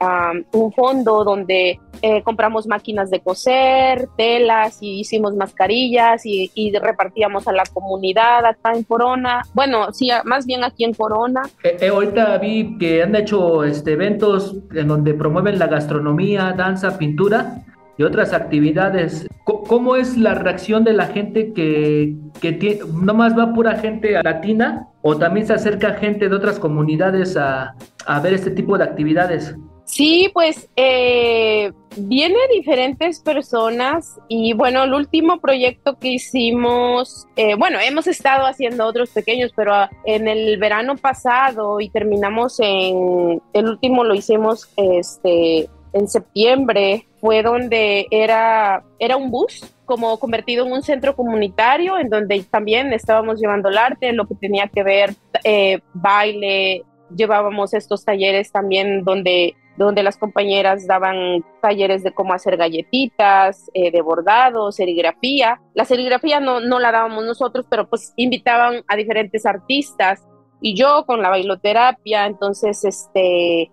un 0.51 0.73
fondo 0.73 1.23
donde 1.23 1.79
eh, 2.01 2.21
compramos 2.23 2.67
máquinas 2.67 3.09
de 3.09 3.19
coser, 3.19 4.09
telas 4.17 4.79
y 4.81 5.01
hicimos 5.01 5.35
mascarillas 5.35 6.25
y, 6.25 6.51
y, 6.55 6.71
repartíamos 6.77 7.47
a 7.47 7.51
la 7.51 7.63
comunidad 7.71 8.45
acá 8.45 8.73
en 8.73 8.83
Corona. 8.83 9.41
Bueno, 9.53 9.91
sí, 9.93 10.09
más 10.25 10.45
bien 10.45 10.63
aquí 10.63 10.83
en 10.83 10.93
Corona. 10.93 11.43
ahorita 11.89 12.37
vi 12.39 12.77
que 12.77 13.03
han 13.03 13.15
hecho 13.15 13.63
este, 13.63 13.93
eventos 13.93 14.55
en 14.73 14.87
donde 14.87 15.13
promueven 15.13 15.59
la 15.59 15.67
gastronomía, 15.67 16.53
danza, 16.53 16.97
pintura 16.97 17.63
y 18.01 18.03
otras 18.03 18.33
actividades. 18.33 19.27
¿Cómo 19.43 19.95
es 19.95 20.17
la 20.17 20.33
reacción 20.33 20.83
de 20.83 20.93
la 20.93 21.05
gente 21.05 21.53
que, 21.53 22.15
que 22.41 22.51
tiene, 22.51 22.79
nomás 22.91 23.37
va 23.37 23.53
pura 23.53 23.77
gente 23.77 24.23
latina 24.23 24.87
o 25.03 25.17
también 25.17 25.45
se 25.45 25.53
acerca 25.53 25.93
gente 25.93 26.27
de 26.27 26.35
otras 26.35 26.57
comunidades 26.57 27.37
a, 27.37 27.75
a 28.07 28.19
ver 28.19 28.33
este 28.33 28.49
tipo 28.49 28.75
de 28.75 28.85
actividades? 28.85 29.55
Sí, 29.85 30.31
pues 30.33 30.67
eh, 30.77 31.71
viene 31.97 32.37
diferentes 32.55 33.19
personas 33.19 34.17
y 34.29 34.53
bueno, 34.53 34.83
el 34.83 34.93
último 34.93 35.39
proyecto 35.39 35.99
que 35.99 36.13
hicimos, 36.13 37.27
eh, 37.35 37.53
bueno, 37.55 37.77
hemos 37.79 38.07
estado 38.07 38.47
haciendo 38.47 38.85
otros 38.85 39.11
pequeños, 39.11 39.51
pero 39.55 39.75
ah, 39.75 39.91
en 40.05 40.27
el 40.27 40.57
verano 40.57 40.95
pasado 40.95 41.79
y 41.81 41.89
terminamos 41.89 42.59
en, 42.61 43.41
el 43.53 43.65
último 43.67 44.03
lo 44.03 44.15
hicimos 44.15 44.69
este, 44.77 45.69
en 45.93 46.07
septiembre, 46.07 47.07
fue 47.19 47.43
donde 47.43 48.07
era, 48.11 48.83
era 48.99 49.17
un 49.17 49.29
bus 49.31 49.63
como 49.85 50.17
convertido 50.19 50.65
en 50.65 50.71
un 50.71 50.83
centro 50.83 51.15
comunitario 51.15 51.97
en 51.97 52.09
donde 52.09 52.43
también 52.49 52.93
estábamos 52.93 53.39
llevando 53.39 53.69
el 53.69 53.77
arte, 53.77 54.13
lo 54.13 54.27
que 54.27 54.35
tenía 54.35 54.67
que 54.67 54.83
ver 54.83 55.15
eh, 55.43 55.79
baile, 55.93 56.83
llevábamos 57.15 57.73
estos 57.73 58.05
talleres 58.05 58.51
también 58.51 59.03
donde 59.03 59.55
donde 59.77 60.03
las 60.03 60.17
compañeras 60.17 60.85
daban 60.85 61.43
talleres 61.61 62.03
de 62.03 62.13
cómo 62.13 62.33
hacer 62.33 62.57
galletitas, 62.57 63.69
eh, 63.73 63.89
de 63.89 64.01
bordado, 64.01 64.71
serigrafía. 64.71 65.61
La 65.73 65.85
serigrafía 65.85 66.39
no, 66.39 66.59
no 66.59 66.79
la 66.79 66.91
dábamos 66.91 67.25
nosotros, 67.25 67.65
pero 67.69 67.89
pues 67.89 68.13
invitaban 68.15 68.83
a 68.87 68.95
diferentes 68.95 69.45
artistas 69.45 70.21
y 70.61 70.75
yo 70.75 71.05
con 71.07 71.21
la 71.21 71.29
bailoterapia, 71.29 72.27
entonces, 72.27 72.85
este, 72.85 73.71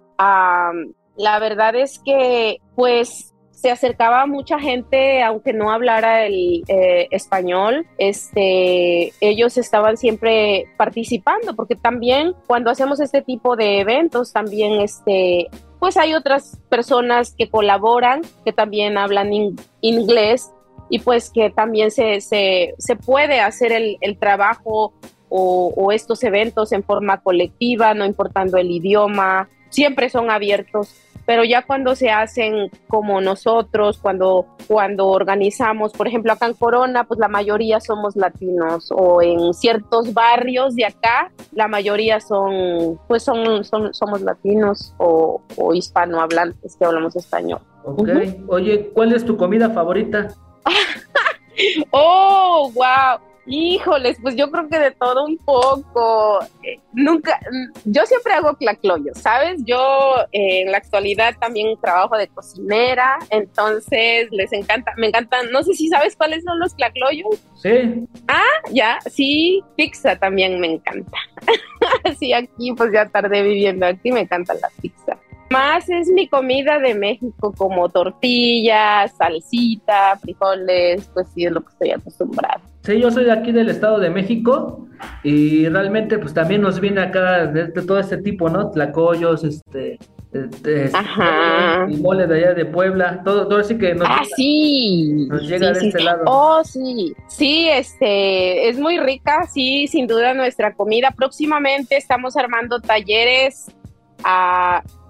la 1.18 1.38
verdad 1.40 1.74
es 1.74 1.98
que 1.98 2.58
pues 2.74 3.34
se 3.50 3.72
acercaba 3.72 4.24
mucha 4.26 4.60
gente, 4.60 5.20
aunque 5.20 5.52
no 5.52 5.72
hablara 5.72 6.24
el 6.24 6.62
eh, 6.68 7.08
español, 7.10 7.88
este, 7.98 9.12
ellos 9.20 9.58
estaban 9.58 9.96
siempre 9.96 10.66
participando, 10.76 11.56
porque 11.56 11.74
también 11.74 12.34
cuando 12.46 12.70
hacemos 12.70 13.00
este 13.00 13.20
tipo 13.20 13.56
de 13.56 13.80
eventos, 13.80 14.32
también 14.32 14.80
este, 14.80 15.48
pues 15.80 15.96
hay 15.96 16.14
otras 16.14 16.56
personas 16.68 17.34
que 17.36 17.50
colaboran, 17.50 18.22
que 18.44 18.52
también 18.52 18.96
hablan 18.96 19.32
inglés 19.80 20.52
y 20.88 21.00
pues 21.00 21.28
que 21.28 21.50
también 21.50 21.90
se, 21.90 22.20
se, 22.20 22.74
se 22.78 22.94
puede 22.94 23.40
hacer 23.40 23.72
el, 23.72 23.98
el 24.02 24.18
trabajo 24.18 24.94
o, 25.28 25.74
o, 25.76 25.90
estos 25.90 26.22
eventos 26.22 26.70
en 26.70 26.84
forma 26.84 27.20
colectiva, 27.22 27.92
no 27.92 28.06
importando 28.06 28.56
el 28.56 28.70
idioma, 28.70 29.48
siempre 29.68 30.08
son 30.08 30.30
abiertos 30.30 30.94
pero 31.28 31.44
ya 31.44 31.60
cuando 31.60 31.94
se 31.94 32.08
hacen 32.08 32.70
como 32.86 33.20
nosotros, 33.20 33.98
cuando, 33.98 34.46
cuando 34.66 35.08
organizamos, 35.08 35.92
por 35.92 36.08
ejemplo, 36.08 36.32
acá 36.32 36.46
en 36.46 36.54
Corona, 36.54 37.04
pues 37.04 37.20
la 37.20 37.28
mayoría 37.28 37.80
somos 37.80 38.16
latinos, 38.16 38.90
o 38.90 39.20
en 39.20 39.52
ciertos 39.52 40.14
barrios 40.14 40.74
de 40.74 40.86
acá, 40.86 41.30
la 41.52 41.68
mayoría 41.68 42.18
son, 42.20 42.98
pues 43.08 43.24
son, 43.24 43.62
son 43.62 43.92
somos 43.92 44.22
latinos 44.22 44.94
o, 44.96 45.42
o 45.58 45.74
hispanohablantes 45.74 46.76
que 46.78 46.86
hablamos 46.86 47.14
español. 47.14 47.60
Ok, 47.84 48.08
oye, 48.46 48.90
¿cuál 48.94 49.12
es 49.12 49.22
tu 49.22 49.36
comida 49.36 49.68
favorita? 49.68 50.28
oh, 51.90 52.72
wow. 52.74 53.20
Híjoles, 53.50 54.18
pues 54.20 54.36
yo 54.36 54.50
creo 54.50 54.68
que 54.68 54.78
de 54.78 54.90
todo 54.90 55.24
un 55.24 55.38
poco. 55.38 56.40
Eh, 56.62 56.78
nunca, 56.92 57.40
mm, 57.50 57.90
yo 57.90 58.04
siempre 58.04 58.34
hago 58.34 58.54
clacloyos, 58.54 59.18
¿sabes? 59.18 59.62
Yo 59.64 60.16
eh, 60.32 60.60
en 60.62 60.70
la 60.70 60.78
actualidad 60.78 61.34
también 61.40 61.78
trabajo 61.80 62.16
de 62.16 62.28
cocinera, 62.28 63.18
entonces 63.30 64.28
les 64.30 64.52
encanta, 64.52 64.92
me 64.98 65.08
encantan, 65.08 65.50
no 65.50 65.62
sé 65.62 65.72
si 65.74 65.88
sabes 65.88 66.14
cuáles 66.14 66.44
son 66.44 66.58
los 66.58 66.74
clacloyos. 66.74 67.42
Sí. 67.62 68.06
Ah, 68.28 68.70
ya, 68.70 68.98
sí, 69.06 69.62
pizza 69.76 70.16
también 70.16 70.60
me 70.60 70.74
encanta. 70.74 71.18
sí, 72.18 72.34
aquí 72.34 72.72
pues 72.76 72.92
ya 72.92 73.08
tardé 73.08 73.42
viviendo 73.42 73.86
aquí, 73.86 74.12
me 74.12 74.20
encanta 74.20 74.54
la 74.54 74.68
pizza. 74.82 75.18
Más 75.50 75.88
es 75.88 76.08
mi 76.08 76.28
comida 76.28 76.78
de 76.78 76.94
México, 76.94 77.54
como 77.56 77.88
tortillas, 77.88 79.16
salsita, 79.16 80.18
frijoles, 80.18 81.10
pues 81.14 81.26
sí 81.34 81.46
es 81.46 81.52
lo 81.52 81.62
que 81.62 81.68
estoy 81.72 81.90
acostumbrada. 81.92 82.60
Sí, 82.82 83.00
yo 83.00 83.10
soy 83.10 83.24
de 83.24 83.32
aquí 83.32 83.52
del 83.52 83.68
Estado 83.68 83.98
de 83.98 84.10
México 84.10 84.86
y 85.22 85.68
realmente 85.68 86.18
pues 86.18 86.34
también 86.34 86.62
nos 86.62 86.80
viene 86.80 87.00
acá 87.00 87.46
de, 87.46 87.68
todo 87.68 87.98
este 87.98 88.18
tipo, 88.18 88.48
¿no? 88.48 88.70
Tlacoyos, 88.70 89.44
este, 89.44 89.98
este, 90.32 90.90
Ajá. 90.94 91.86
y 91.88 91.96
mole 91.96 92.26
de 92.26 92.36
allá 92.36 92.54
de 92.54 92.64
Puebla, 92.66 93.22
todo, 93.24 93.48
todo 93.48 93.58
así 93.58 93.78
que 93.78 93.94
nos, 93.94 94.08
ah, 94.08 94.22
sí. 94.36 95.26
nos 95.28 95.42
llega 95.42 95.72
de 95.72 95.88
este 95.88 96.02
lado. 96.02 96.24
Oh, 96.26 96.62
sí, 96.64 97.14
sí, 97.26 97.68
este, 97.68 98.68
es 98.68 98.78
muy 98.78 98.98
rica, 98.98 99.46
sí, 99.52 99.86
sin 99.86 100.06
duda 100.06 100.34
nuestra 100.34 100.74
comida. 100.74 101.10
Próximamente 101.16 101.96
estamos 101.96 102.36
armando 102.36 102.80
talleres 102.80 103.70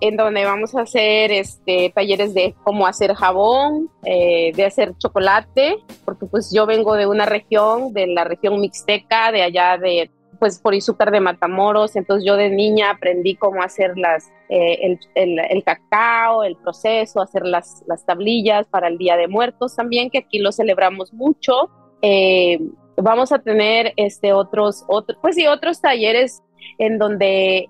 en 0.01 0.17
donde 0.17 0.45
vamos 0.45 0.75
a 0.75 0.83
hacer 0.83 1.33
este, 1.33 1.93
talleres 1.95 2.33
de 2.35 2.55
cómo 2.63 2.87
hacer 2.87 3.15
jabón, 3.15 3.91
eh, 4.05 4.53
de 4.55 4.65
hacer 4.65 4.97
chocolate, 4.99 5.79
porque 6.05 6.27
pues 6.27 6.53
yo 6.55 6.67
vengo 6.67 6.95
de 6.95 7.07
una 7.07 7.27
región, 7.27 7.93
de 7.93 8.07
la 8.07 8.25
región 8.25 8.61
mixteca, 8.61 9.33
de 9.33 9.43
allá 9.43 9.77
de 9.79 10.11
pues 10.39 10.61
por 10.61 10.73
Izúcar 10.73 11.11
de 11.11 11.19
Matamoros, 11.19 11.97
entonces 11.97 12.25
yo 12.25 12.37
de 12.37 12.49
niña 12.49 12.91
aprendí 12.91 13.35
cómo 13.35 13.61
hacer 13.61 13.99
las, 13.99 14.31
eh, 14.49 14.97
el, 15.17 15.65
cacao, 15.65 16.45
el 16.45 16.55
proceso, 16.55 17.21
hacer 17.21 17.45
las, 17.45 17.83
las 17.89 18.07
tablillas 18.07 18.69
para 18.69 18.87
el 18.87 18.99
Día 18.99 19.17
de 19.17 19.27
Muertos 19.27 19.75
también, 19.75 20.11
que 20.11 20.19
aquí 20.19 20.39
lo 20.39 20.53
celebramos 20.53 21.13
mucho. 21.13 21.71
Eh, 22.03 22.61
vamos 22.97 23.33
a 23.33 23.41
tener 23.41 23.95
este 23.97 24.33
otros, 24.33 24.85
otros, 24.87 25.19
pues 25.21 25.35
sí, 25.35 25.49
otros 25.49 25.81
talleres 25.81 26.41
en 26.79 26.99
donde 26.99 27.67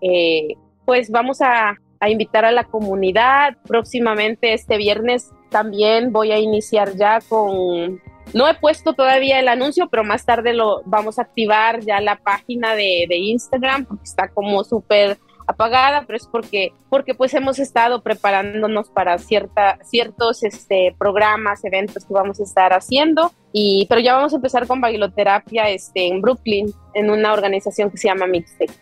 pues 0.85 1.11
vamos 1.11 1.41
a, 1.41 1.75
invitar 2.07 2.45
a 2.45 2.53
la 2.53 2.65
comunidad. 2.65 3.57
Próximamente 3.67 4.53
este 4.53 4.77
viernes 4.77 5.31
también 5.51 6.13
voy 6.13 6.33
a 6.33 6.39
iniciar 6.39 6.97
ya 6.97 7.21
con 7.29 8.01
no 8.35 8.47
he 8.47 8.55
puesto 8.55 8.93
todavía 8.93 9.41
el 9.41 9.49
anuncio, 9.49 9.89
pero 9.89 10.05
más 10.05 10.25
tarde 10.27 10.53
lo 10.53 10.83
vamos 10.85 11.19
a 11.19 11.23
activar 11.23 11.81
ya 11.81 12.01
la 12.01 12.17
página 12.17 12.75
de, 12.75 13.07
de 13.09 13.17
Instagram 13.17 13.87
porque 13.87 14.05
está 14.05 14.29
como 14.29 14.65
súper 14.65 15.19
apagada, 15.49 16.05
pero 16.07 16.19
es 16.19 16.27
porque, 16.27 16.73
porque 16.91 17.15
pues 17.15 17.33
hemos 17.33 17.59
estado 17.59 18.03
preparándonos 18.03 18.91
para 18.91 19.17
cierta, 19.19 19.79
ciertos 19.83 20.45
este, 20.45 20.95
programas, 20.99 21.65
eventos 21.65 22.05
que 22.05 22.13
vamos 22.13 22.39
a 22.39 22.43
estar 22.45 22.73
haciendo. 22.75 23.33
Y, 23.51 23.87
pero 23.89 24.03
ya 24.03 24.15
vamos 24.15 24.35
a 24.35 24.37
empezar 24.37 24.67
con 24.67 24.83
bailoterapia 24.83 25.71
este, 25.71 26.07
en 26.07 26.21
Brooklyn, 26.21 26.71
en 26.93 27.11
una 27.11 27.33
organización 27.33 27.91
que 27.91 27.97
se 27.97 28.09
llama 28.09 28.27
Mixtape. 28.27 28.73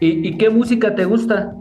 ¿Y, 0.00 0.36
qué 0.38 0.48
música 0.48 0.94
te 0.94 1.04
gusta? 1.04 1.54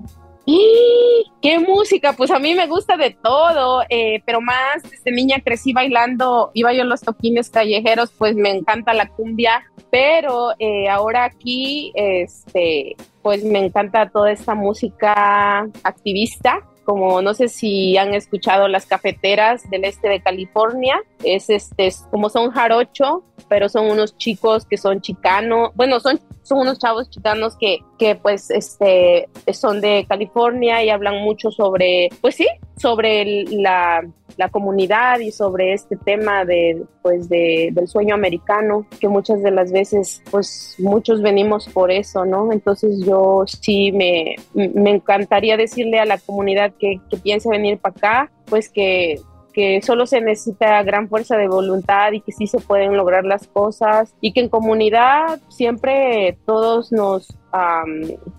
¿Y 0.45 1.25
qué 1.41 1.59
música? 1.59 2.13
Pues 2.13 2.31
a 2.31 2.39
mí 2.39 2.55
me 2.55 2.67
gusta 2.67 2.95
de 2.95 3.15
todo, 3.21 3.83
eh, 3.89 4.21
pero 4.25 4.39
más 4.39 4.83
desde 4.89 5.11
niña 5.11 5.41
crecí 5.43 5.73
bailando, 5.73 6.51
iba 6.53 6.73
yo 6.73 6.83
en 6.83 6.89
los 6.89 7.01
toquines 7.01 7.49
callejeros, 7.49 8.11
pues 8.17 8.35
me 8.35 8.51
encanta 8.51 8.93
la 8.93 9.09
cumbia, 9.09 9.63
pero 9.91 10.51
eh, 10.59 10.89
ahora 10.89 11.25
aquí, 11.25 11.91
este, 11.95 12.95
pues 13.23 13.43
me 13.43 13.65
encanta 13.65 14.09
toda 14.09 14.31
esta 14.31 14.53
música 14.53 15.67
activista, 15.83 16.59
como 16.83 17.21
no 17.21 17.33
sé 17.33 17.47
si 17.47 17.97
han 17.97 18.13
escuchado 18.13 18.67
las 18.67 18.85
cafeteras 18.85 19.69
del 19.69 19.85
este 19.85 20.09
de 20.09 20.21
California, 20.21 21.01
es 21.23 21.49
este, 21.49 21.89
como 22.11 22.29
son 22.29 22.51
jarocho, 22.51 23.23
pero 23.47 23.69
son 23.69 23.89
unos 23.89 24.17
chicos 24.17 24.65
que 24.65 24.77
son 24.77 25.01
chicanos, 25.01 25.71
bueno, 25.75 25.99
son, 26.01 26.19
son 26.43 26.59
unos 26.59 26.79
chavos 26.79 27.09
chicanos 27.09 27.55
que, 27.57 27.79
que 27.97 28.15
pues 28.15 28.51
este, 28.51 29.29
son 29.53 29.79
de 29.79 30.05
California 30.07 30.83
y 30.83 30.89
hablan 30.89 31.23
mucho 31.23 31.49
sobre, 31.51 32.09
pues 32.19 32.35
sí, 32.35 32.47
sobre 32.77 33.43
la, 33.45 34.01
la 34.37 34.49
comunidad 34.49 35.19
y 35.19 35.31
sobre 35.31 35.73
este 35.73 35.95
tema 35.95 36.45
de, 36.45 36.83
pues 37.01 37.29
de, 37.29 37.69
del 37.71 37.87
sueño 37.87 38.15
americano, 38.15 38.87
que 38.99 39.07
muchas 39.07 39.41
de 39.43 39.51
las 39.51 39.71
veces, 39.71 40.21
pues 40.31 40.75
muchos 40.79 41.21
venimos 41.21 41.67
por 41.69 41.91
eso, 41.91 42.25
¿no? 42.25 42.51
Entonces 42.51 43.05
yo 43.05 43.43
sí 43.45 43.91
me, 43.91 44.35
me 44.53 44.91
encantaría 44.91 45.57
decirle 45.57 45.99
a 45.99 46.05
la 46.05 46.17
comunidad 46.17 46.73
que, 46.79 46.99
que 47.09 47.17
piense 47.17 47.49
venir 47.49 47.77
para 47.77 47.95
acá, 47.95 48.31
pues 48.45 48.69
que 48.69 49.19
que 49.53 49.81
solo 49.83 50.05
se 50.05 50.19
necesita 50.19 50.81
gran 50.83 51.07
fuerza 51.07 51.37
de 51.37 51.47
voluntad 51.47 52.11
y 52.11 52.21
que 52.21 52.31
sí 52.31 52.47
se 52.47 52.59
pueden 52.59 52.97
lograr 52.97 53.23
las 53.23 53.47
cosas 53.47 54.13
y 54.19 54.33
que 54.33 54.41
en 54.41 54.49
comunidad 54.49 55.39
siempre 55.47 56.37
todos 56.45 56.91
nos 56.91 57.27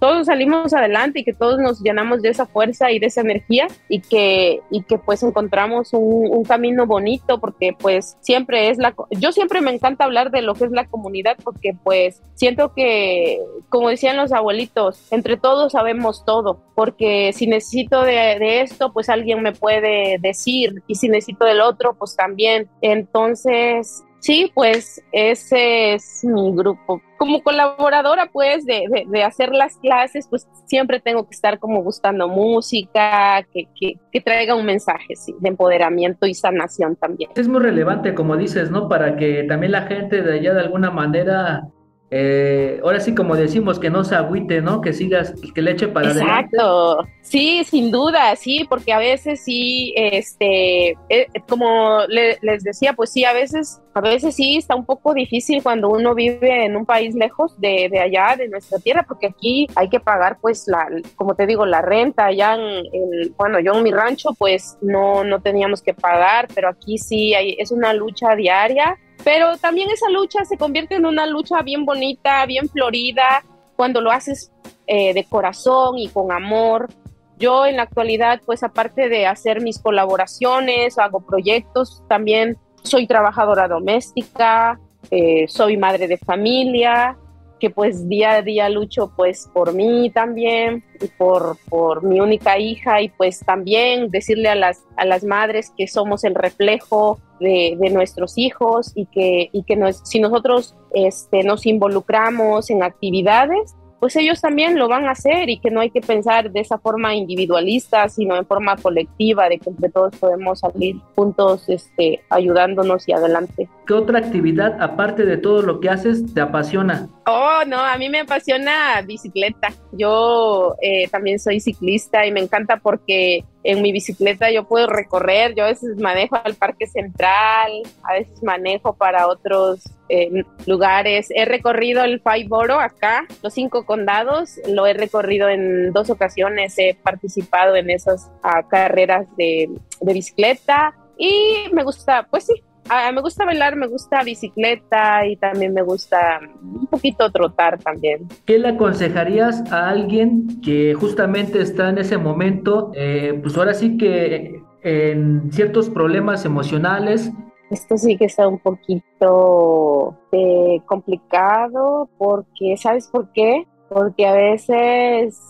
todos 0.01 0.27
salimos 0.27 0.75
adelante 0.75 1.21
y 1.21 1.25
que 1.25 1.33
todos 1.33 1.59
nos 1.59 1.81
llenamos 1.81 2.21
de 2.21 2.31
esa 2.31 2.47
fuerza 2.47 2.91
y 2.91 2.99
de 2.99 3.07
esa 3.07 3.21
energía 3.21 3.69
y 3.89 4.01
que, 4.01 4.61
y 4.71 4.83
que 4.83 4.99
pues 4.99 5.23
encontramos 5.23 5.91
un, 5.93 6.45
camino 6.45 6.85
bonito 6.87 7.41
porque 7.41 7.75
pues 7.79 8.19
siempre 8.21 8.69
es 8.69 8.77
la, 8.77 8.95
yo 9.11 9.33
siempre 9.33 9.63
me 9.63 9.71
encanta 9.71 10.05
hablar 10.05 10.31
de 10.31 10.43
lo 10.43 10.55
que 10.55 10.65
es 10.65 10.73
la 10.73 10.87
comunidad 10.87 11.39
porque 11.43 11.75
pues 11.83 12.23
siento 12.35 12.75
que, 12.75 13.41
como 13.71 13.89
decían 13.89 14.17
los 14.17 14.33
abuelitos, 14.33 15.11
entre 15.11 15.39
todos 15.39 15.73
sabemos 15.73 16.25
todo, 16.27 16.61
porque 16.75 17.33
si 17.33 17.47
necesito 17.47 18.03
de 18.03 18.61
esto, 18.61 18.93
pues 18.93 19.09
alguien 19.09 19.43
me 19.43 19.53
puede 19.53 20.19
decir 20.19 20.83
y 20.87 20.97
si 20.97 21.09
necesito 21.09 21.45
del 21.45 21.61
otro, 21.61 21.95
pues 21.95 22.17
también. 22.17 22.69
Entonces, 22.83 24.05
Sí, 24.25 24.51
pues 24.55 25.05
ese 25.13 25.93
es 25.93 26.25
mi 26.25 26.51
grupo. 26.57 27.03
Como 27.19 27.43
colaboradora, 27.43 28.31
pues, 28.33 28.65
de, 28.65 29.05
de, 29.07 29.23
hacer 29.23 29.51
las 29.53 29.77
clases, 29.77 30.27
pues 30.31 30.49
siempre 30.65 30.99
tengo 30.99 31.29
que 31.29 31.35
estar 31.35 31.59
como 31.59 31.83
buscando 31.83 32.27
música, 32.27 33.47
que, 33.53 33.69
que, 33.79 33.99
que, 34.11 34.21
traiga 34.23 34.55
un 34.55 34.65
mensaje, 34.65 35.15
sí, 35.15 35.35
de 35.41 35.51
empoderamiento 35.51 36.27
y 36.27 36.33
sanación 36.33 36.97
también. 36.97 37.33
Es 37.37 37.49
muy 37.49 37.61
relevante, 37.61 38.15
como 38.15 38.39
dices, 38.39 38.71
¿no? 38.71 38.89
Para 38.89 39.17
que 39.17 39.45
también 39.45 39.73
la 39.73 39.83
gente 39.83 40.23
de 40.23 40.39
allá 40.39 40.55
de 40.55 40.61
alguna 40.61 40.91
manera 40.91 41.69
eh, 42.11 42.81
ahora 42.85 43.01
sí 43.01 43.15
como 43.15 43.35
decimos, 43.35 43.79
que 43.79 43.91
no 43.91 44.05
se 44.05 44.15
agüite, 44.15 44.61
¿no? 44.61 44.81
Que 44.81 44.93
sigas, 44.93 45.35
que 45.55 45.63
le 45.63 45.73
eche 45.73 45.89
para 45.89 46.13
Exacto. 46.13 46.99
Sí, 47.23 47.65
sin 47.65 47.91
duda, 47.91 48.37
sí, 48.37 48.67
porque 48.69 48.93
a 48.93 48.99
veces 48.99 49.43
sí, 49.43 49.95
este, 49.97 50.97
eh, 51.09 51.27
como 51.49 52.01
les 52.09 52.63
decía, 52.63 52.93
pues 52.93 53.11
sí, 53.11 53.25
a 53.25 53.33
veces, 53.33 53.81
a 53.95 54.01
veces 54.01 54.37
sí 54.37 54.59
está 54.59 54.77
un 54.77 54.85
poco 54.85 55.15
difícil 55.15 55.63
cuando 55.63 55.89
uno 55.89 56.15
vive 56.15 56.67
en 56.67 56.77
un 56.77 56.87
país 56.87 57.15
lejos 57.15 57.59
de, 57.61 57.89
de 57.91 57.99
allá, 57.99 58.37
de 58.37 58.49
nuestra 58.49 58.79
tierra, 58.79 59.05
porque 59.09 59.29
aquí 59.29 59.67
hay 59.75 59.89
que 59.89 59.99
pagar, 59.99 60.39
pues, 60.41 60.69
la, 60.69 60.87
como 61.17 61.35
te 61.35 61.47
digo, 61.47 61.67
la 61.67 61.83
renta. 61.83 62.27
Allá 62.27 62.55
en, 62.55 63.35
bueno, 63.37 63.59
yo 63.59 63.75
en 63.75 63.83
mi 63.83 63.91
rancho, 63.91 64.31
pues, 64.39 64.77
no, 64.83 65.25
no 65.25 65.41
teníamos 65.41 65.83
que 65.83 65.95
pagar, 65.95 66.49
pero 66.55 66.69
aquí 66.69 66.99
sí 66.99 67.35
hay, 67.35 67.57
es 67.59 67.73
una 67.73 67.93
lucha 67.95 68.37
diaria 68.37 68.99
pero 69.25 69.57
también 69.57 69.91
esa 69.91 70.11
lucha 70.11 70.45
se 70.45 70.59
convierte 70.59 70.97
en 70.97 71.07
una 71.07 71.27
lucha 71.27 71.63
bien 71.63 71.85
bonita, 71.87 72.45
bien 72.47 72.69
florida, 72.69 73.43
cuando 73.75 74.01
lo 74.01 74.11
haces 74.11 74.53
eh, 74.87 75.15
de 75.15 75.25
corazón 75.25 75.99
y 75.99 76.09
con 76.09 76.31
amor. 76.31 76.91
Yo 77.39 77.67
en 77.67 77.77
la 77.77 77.83
actualidad, 77.83 78.43
pues 78.45 78.63
aparte 78.63 79.09
de 79.09 79.27
hacer 79.27 79.63
mis 79.63 79.79
colaboraciones, 79.79 80.99
hago 80.99 81.21
proyectos, 81.21 82.03
también 82.09 82.59
soy 82.83 83.07
trabajadora 83.07 83.67
doméstica, 83.67 84.79
eh, 85.11 85.47
soy 85.49 85.77
madre 85.77 86.07
de 86.07 86.19
familia, 86.19 87.17
que 87.61 87.71
pues 87.71 88.09
día 88.09 88.33
a 88.33 88.43
día 88.43 88.69
lucho 88.69 89.13
pues 89.17 89.49
por 89.53 89.75
mí 89.75 90.11
también 90.11 90.85
y 91.01 91.07
por, 91.19 91.57
por 91.69 92.03
mi 92.03 92.21
única 92.21 92.59
hija 92.59 93.01
y 93.01 93.09
pues 93.09 93.41
también 93.41 94.11
decirle 94.11 94.49
a 94.49 94.55
las, 94.55 94.85
a 94.97 95.05
las 95.05 95.25
madres 95.25 95.73
que 95.77 95.87
somos 95.87 96.25
el 96.25 96.35
reflejo 96.35 97.19
de, 97.41 97.77
de 97.81 97.91
nuestros 97.91 98.39
hijos 98.39 98.93
y 98.95 99.07
que, 99.07 99.51
y 99.53 99.63
que 99.65 99.79
si 100.05 100.21
nosotros 100.21 100.75
este, 100.93 101.43
nos 101.43 101.67
involucramos 101.67 102.71
en 102.71 102.83
actividades, 102.83 103.75
pues 104.05 104.17
ellos 104.17 104.39
también 104.39 104.79
lo 104.79 104.87
van 104.87 105.07
a 105.07 105.13
hacer 105.13 105.49
y 105.49 105.59
que 105.59 105.71
no 105.71 105.81
hay 105.81 105.89
que 105.89 106.03
pensar 106.03 106.51
de 106.53 106.61
esa 106.61 106.77
forma 106.77 107.15
individualista, 107.15 108.07
sino 108.11 108.37
en 108.37 108.45
forma 108.45 108.77
colectiva, 108.77 109.49
de 109.49 109.59
que 109.59 109.71
entre 109.71 109.89
todos 109.89 110.15
podemos 110.17 110.61
salir 110.61 110.97
juntos 111.15 111.67
este, 111.71 112.21
ayudándonos 112.29 113.09
y 113.09 113.13
adelante. 113.13 113.67
¿Qué 113.87 113.95
otra 113.95 114.19
actividad, 114.19 114.77
aparte 114.79 115.25
de 115.25 115.39
todo 115.39 115.63
lo 115.63 115.81
que 115.81 115.89
haces, 115.89 116.35
te 116.35 116.43
apasiona? 116.43 117.09
Oh, 117.27 117.63
no, 117.67 117.79
a 117.79 117.97
mí 117.97 118.11
me 118.11 118.21
apasiona 118.21 119.01
bicicleta. 119.01 119.69
Yo 119.93 120.77
eh, 120.83 121.09
también 121.09 121.39
soy 121.39 121.59
ciclista 121.59 122.27
y 122.27 122.33
me 122.33 122.41
encanta 122.41 122.77
porque 122.77 123.45
en 123.63 123.81
mi 123.81 123.93
bicicleta 123.93 124.51
yo 124.51 124.65
puedo 124.69 124.89
recorrer, 124.89 125.55
yo 125.55 125.65
a 125.65 125.69
veces 125.69 125.97
manejo 125.97 126.37
al 126.45 126.55
Parque 126.55 126.87
Central, 126.87 127.73
a 128.03 128.13
veces 128.13 128.43
manejo 128.43 128.95
para 128.95 129.27
otros 129.27 129.81
eh, 130.11 130.45
lugares. 130.67 131.29
He 131.35 131.47
recorrido 131.47 132.05
el 132.05 132.21
Borough 132.47 132.81
acá, 132.81 133.27
los 133.43 133.55
cinco 133.55 133.87
condados, 133.87 134.61
lo 134.69 134.87
he 134.87 134.93
recorrido 134.93 135.49
en 135.49 135.93
dos 135.93 136.11
ocasiones, 136.11 136.75
he 136.77 136.95
participado 136.95 137.75
en 137.75 137.89
esas 137.89 138.31
ah, 138.43 138.69
carreras 138.69 139.27
de 139.37 139.71
bicicleta 140.03 140.95
y 141.17 141.69
me 141.73 141.85
gusta, 141.85 142.27
pues 142.31 142.45
sí, 142.45 142.63
Ah, 142.89 143.11
me 143.13 143.21
gusta 143.23 143.45
bailar, 143.45 143.77
me 143.77 143.87
gusta 143.87 144.23
bicicleta 144.23 145.27
y 145.27 145.37
también 145.37 145.73
me 145.73 145.83
gusta 145.83 146.41
un 146.63 146.87
poquito 146.87 147.31
trotar 147.31 147.79
también. 147.79 148.29
¿Qué 148.45 148.59
le 148.59 148.69
aconsejarías 148.69 149.71
a 149.73 149.89
alguien 149.89 150.61
que 150.61 150.95
justamente 150.95 151.61
está 151.61 151.89
en 151.89 151.99
ese 151.99 152.19
momento, 152.19 152.93
eh, 152.95 153.39
pues 153.43 153.57
ahora 153.57 153.75
sí 153.75 153.97
que 153.97 154.63
en 154.83 155.51
ciertos 155.51 155.89
problemas 155.89 156.45
emocionales? 156.45 157.33
Esto 157.71 157.97
sí 157.97 158.17
que 158.17 158.27
está 158.27 158.47
un 158.47 158.59
poquito 158.59 160.17
eh, 160.31 160.81
complicado 160.85 162.09
porque, 162.19 162.77
¿sabes 162.77 163.09
por 163.09 163.33
qué? 163.33 163.67
Porque 163.89 164.27
a 164.27 164.35
veces 164.35 165.41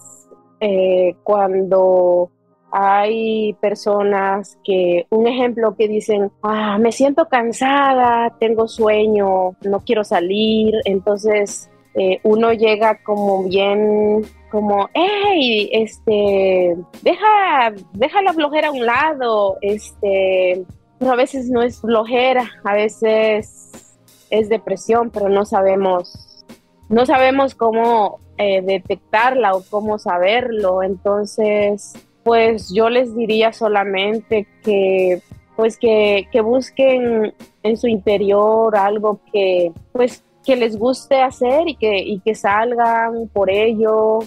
eh, 0.60 1.16
cuando 1.24 2.30
hay 2.76 3.52
personas 3.60 4.58
que, 4.64 5.06
un 5.10 5.28
ejemplo 5.28 5.76
que 5.76 5.86
dicen, 5.86 6.32
ah, 6.42 6.76
me 6.76 6.90
siento 6.90 7.28
cansada, 7.28 8.36
tengo 8.40 8.66
sueño, 8.66 9.54
no 9.62 9.80
quiero 9.86 10.02
salir, 10.02 10.74
entonces 10.84 11.70
eh, 11.94 12.18
uno 12.24 12.52
llega 12.52 13.00
como 13.04 13.44
bien, 13.44 14.22
como, 14.50 14.88
hey, 14.92 15.70
este, 15.72 16.76
deja, 17.02 17.74
deja 17.92 18.22
la 18.22 18.32
flojera 18.32 18.68
a 18.68 18.72
un 18.72 18.84
lado, 18.84 19.56
este, 19.60 20.64
a 20.98 21.14
veces 21.14 21.48
no 21.50 21.62
es 21.62 21.80
flojera, 21.80 22.50
a 22.64 22.74
veces 22.74 23.96
es 24.30 24.48
depresión, 24.48 25.10
pero 25.10 25.28
no 25.28 25.44
sabemos, 25.44 26.44
no 26.88 27.06
sabemos 27.06 27.54
cómo 27.54 28.18
eh, 28.36 28.62
detectarla 28.62 29.54
o 29.54 29.62
cómo 29.70 30.00
saberlo, 30.00 30.82
entonces 30.82 31.94
pues 32.24 32.72
yo 32.72 32.88
les 32.88 33.14
diría 33.14 33.52
solamente 33.52 34.46
que 34.62 35.20
pues 35.56 35.78
que, 35.78 36.26
busquen 36.42 37.32
en 37.62 37.76
su 37.76 37.86
interior 37.86 38.76
algo 38.76 39.20
que 39.32 39.72
pues 39.92 40.24
que 40.44 40.56
les 40.56 40.76
guste 40.76 41.22
hacer 41.22 41.68
y 41.68 41.76
que, 41.76 41.98
y 41.98 42.20
que 42.20 42.34
salgan 42.34 43.28
por 43.32 43.50
ello. 43.50 44.18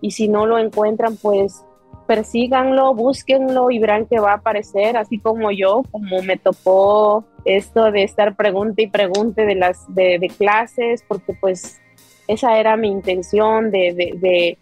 Y 0.00 0.12
si 0.12 0.28
no 0.28 0.46
lo 0.46 0.58
encuentran 0.58 1.16
pues 1.16 1.62
persíganlo, 2.06 2.94
búsquenlo 2.94 3.70
y 3.70 3.78
verán 3.78 4.06
que 4.06 4.18
va 4.18 4.32
a 4.32 4.36
aparecer, 4.36 4.96
así 4.96 5.18
como 5.18 5.50
yo, 5.52 5.82
como 5.90 6.20
me 6.22 6.36
topó 6.36 7.24
esto 7.44 7.92
de 7.92 8.02
estar 8.02 8.34
pregunte 8.34 8.82
y 8.82 8.86
pregunte 8.88 9.46
de 9.46 9.54
las 9.54 9.82
de, 9.94 10.30
clases, 10.36 11.04
porque 11.06 11.32
pues 11.40 11.80
esa 12.26 12.58
era 12.58 12.76
mi 12.76 12.88
intención 12.88 13.70
de, 13.70 13.94
de 14.20 14.58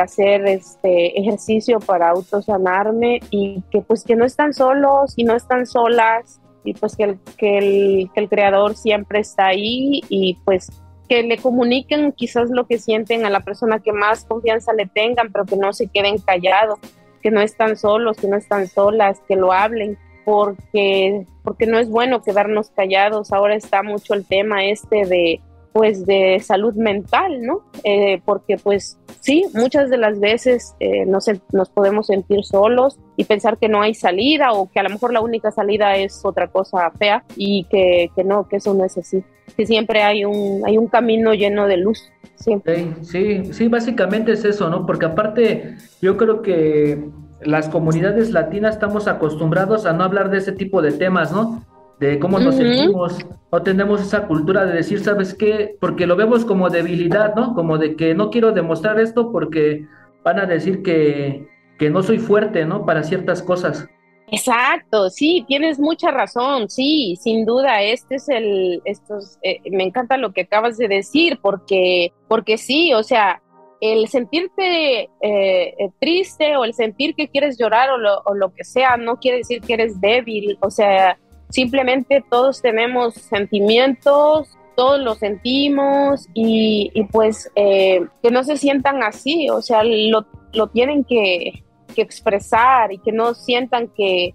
hacer 0.00 0.46
este 0.46 1.18
ejercicio 1.18 1.78
para 1.78 2.10
autosanarme 2.10 3.20
y 3.30 3.62
que 3.70 3.82
pues 3.82 4.04
que 4.04 4.16
no 4.16 4.24
están 4.24 4.54
solos 4.54 5.12
y 5.16 5.24
no 5.24 5.36
están 5.36 5.66
solas 5.66 6.40
y 6.64 6.74
pues 6.74 6.96
que 6.96 7.04
el, 7.04 7.18
que 7.36 7.58
el, 7.58 8.10
que 8.14 8.20
el 8.20 8.28
creador 8.28 8.76
siempre 8.76 9.20
está 9.20 9.46
ahí 9.46 10.00
y 10.08 10.38
pues 10.44 10.70
que 11.08 11.22
le 11.22 11.36
comuniquen 11.38 12.12
quizás 12.12 12.50
lo 12.50 12.66
que 12.66 12.78
sienten 12.78 13.26
a 13.26 13.30
la 13.30 13.40
persona 13.40 13.78
que 13.78 13.92
más 13.92 14.24
confianza 14.24 14.72
le 14.72 14.86
tengan, 14.86 15.30
pero 15.30 15.44
que 15.44 15.56
no 15.56 15.72
se 15.72 15.88
queden 15.88 16.18
callados, 16.18 16.78
que 17.22 17.30
no 17.30 17.40
están 17.40 17.76
solos, 17.76 18.16
que 18.16 18.28
no 18.28 18.36
están 18.36 18.68
solas, 18.68 19.20
que 19.28 19.36
lo 19.36 19.52
hablen, 19.52 19.98
porque, 20.24 21.26
porque 21.42 21.66
no 21.66 21.78
es 21.78 21.90
bueno 21.90 22.22
quedarnos 22.22 22.70
callados. 22.70 23.32
Ahora 23.32 23.54
está 23.54 23.82
mucho 23.82 24.14
el 24.14 24.24
tema 24.26 24.64
este 24.64 25.04
de 25.04 25.40
pues 25.74 26.06
de 26.06 26.38
salud 26.38 26.72
mental, 26.74 27.42
¿no? 27.42 27.62
Eh, 27.82 28.22
porque 28.24 28.56
pues 28.56 28.96
sí, 29.18 29.44
muchas 29.54 29.90
de 29.90 29.98
las 29.98 30.20
veces 30.20 30.76
eh, 30.78 31.04
nos, 31.04 31.28
nos 31.52 31.68
podemos 31.68 32.06
sentir 32.06 32.44
solos 32.44 32.96
y 33.16 33.24
pensar 33.24 33.58
que 33.58 33.68
no 33.68 33.82
hay 33.82 33.92
salida 33.92 34.52
o 34.52 34.70
que 34.70 34.78
a 34.78 34.84
lo 34.84 34.90
mejor 34.90 35.12
la 35.12 35.20
única 35.20 35.50
salida 35.50 35.96
es 35.96 36.24
otra 36.24 36.46
cosa 36.46 36.92
fea 36.92 37.24
y 37.34 37.64
que, 37.64 38.08
que 38.14 38.22
no, 38.22 38.46
que 38.46 38.56
eso 38.56 38.72
no 38.72 38.84
es 38.84 38.96
así, 38.96 39.24
que 39.56 39.66
siempre 39.66 40.02
hay 40.02 40.24
un, 40.24 40.62
hay 40.64 40.78
un 40.78 40.86
camino 40.86 41.34
lleno 41.34 41.66
de 41.66 41.78
luz. 41.78 42.08
Siempre. 42.36 42.94
Sí, 43.02 43.52
sí, 43.52 43.66
básicamente 43.68 44.32
es 44.32 44.44
eso, 44.44 44.70
¿no? 44.70 44.86
Porque 44.86 45.06
aparte 45.06 45.76
yo 46.00 46.16
creo 46.16 46.42
que 46.42 47.04
las 47.42 47.68
comunidades 47.68 48.30
latinas 48.30 48.74
estamos 48.74 49.08
acostumbrados 49.08 49.86
a 49.86 49.92
no 49.92 50.04
hablar 50.04 50.30
de 50.30 50.38
ese 50.38 50.52
tipo 50.52 50.82
de 50.82 50.92
temas, 50.92 51.32
¿no? 51.32 51.64
De 52.00 52.18
cómo 52.18 52.38
nos 52.38 52.56
sentimos, 52.56 53.18
o 53.50 53.62
tenemos 53.62 54.00
esa 54.00 54.26
cultura 54.26 54.66
de 54.66 54.74
decir, 54.74 55.00
¿sabes 55.00 55.34
qué? 55.34 55.76
Porque 55.80 56.06
lo 56.06 56.16
vemos 56.16 56.44
como 56.44 56.70
debilidad, 56.70 57.34
¿no? 57.34 57.54
Como 57.54 57.78
de 57.78 57.96
que 57.96 58.14
no 58.14 58.30
quiero 58.30 58.52
demostrar 58.52 58.98
esto 58.98 59.30
porque 59.30 59.86
van 60.22 60.38
a 60.38 60.46
decir 60.46 60.82
que, 60.82 61.48
que 61.78 61.90
no 61.90 62.02
soy 62.02 62.18
fuerte, 62.18 62.64
¿no? 62.64 62.84
Para 62.84 63.04
ciertas 63.04 63.42
cosas. 63.42 63.86
Exacto, 64.28 65.10
sí, 65.10 65.44
tienes 65.46 65.78
mucha 65.78 66.10
razón, 66.10 66.68
sí, 66.70 67.14
sin 67.20 67.44
duda, 67.44 67.82
este 67.82 68.16
es 68.16 68.28
el, 68.28 68.80
estos, 68.84 69.38
eh, 69.42 69.60
me 69.70 69.84
encanta 69.84 70.16
lo 70.16 70.32
que 70.32 70.42
acabas 70.42 70.78
de 70.78 70.88
decir, 70.88 71.38
porque, 71.40 72.10
porque 72.26 72.56
sí, 72.56 72.94
o 72.94 73.02
sea, 73.02 73.42
el 73.80 74.08
sentirte 74.08 75.02
eh, 75.02 75.08
eh, 75.20 75.90
triste 76.00 76.56
o 76.56 76.64
el 76.64 76.72
sentir 76.72 77.14
que 77.14 77.28
quieres 77.28 77.58
llorar 77.58 77.90
o 77.90 77.98
lo, 77.98 78.22
o 78.24 78.34
lo 78.34 78.52
que 78.54 78.64
sea, 78.64 78.96
no 78.96 79.20
quiere 79.20 79.38
decir 79.38 79.60
que 79.60 79.74
eres 79.74 80.00
débil, 80.00 80.56
o 80.62 80.70
sea, 80.70 81.18
simplemente 81.54 82.24
todos 82.28 82.60
tenemos 82.60 83.14
sentimientos, 83.14 84.58
todos 84.74 84.98
los 84.98 85.18
sentimos 85.18 86.28
y, 86.34 86.90
pues 87.12 87.48
eh, 87.54 88.04
que 88.22 88.32
no 88.32 88.42
se 88.42 88.56
sientan 88.56 89.04
así, 89.04 89.48
o 89.50 89.62
sea, 89.62 89.84
lo, 89.84 90.26
tienen 90.72 91.04
que, 91.04 91.62
expresar 91.96 92.92
y 92.92 92.98
que 92.98 93.12
no 93.12 93.34
sientan 93.34 93.86
que, 93.86 94.34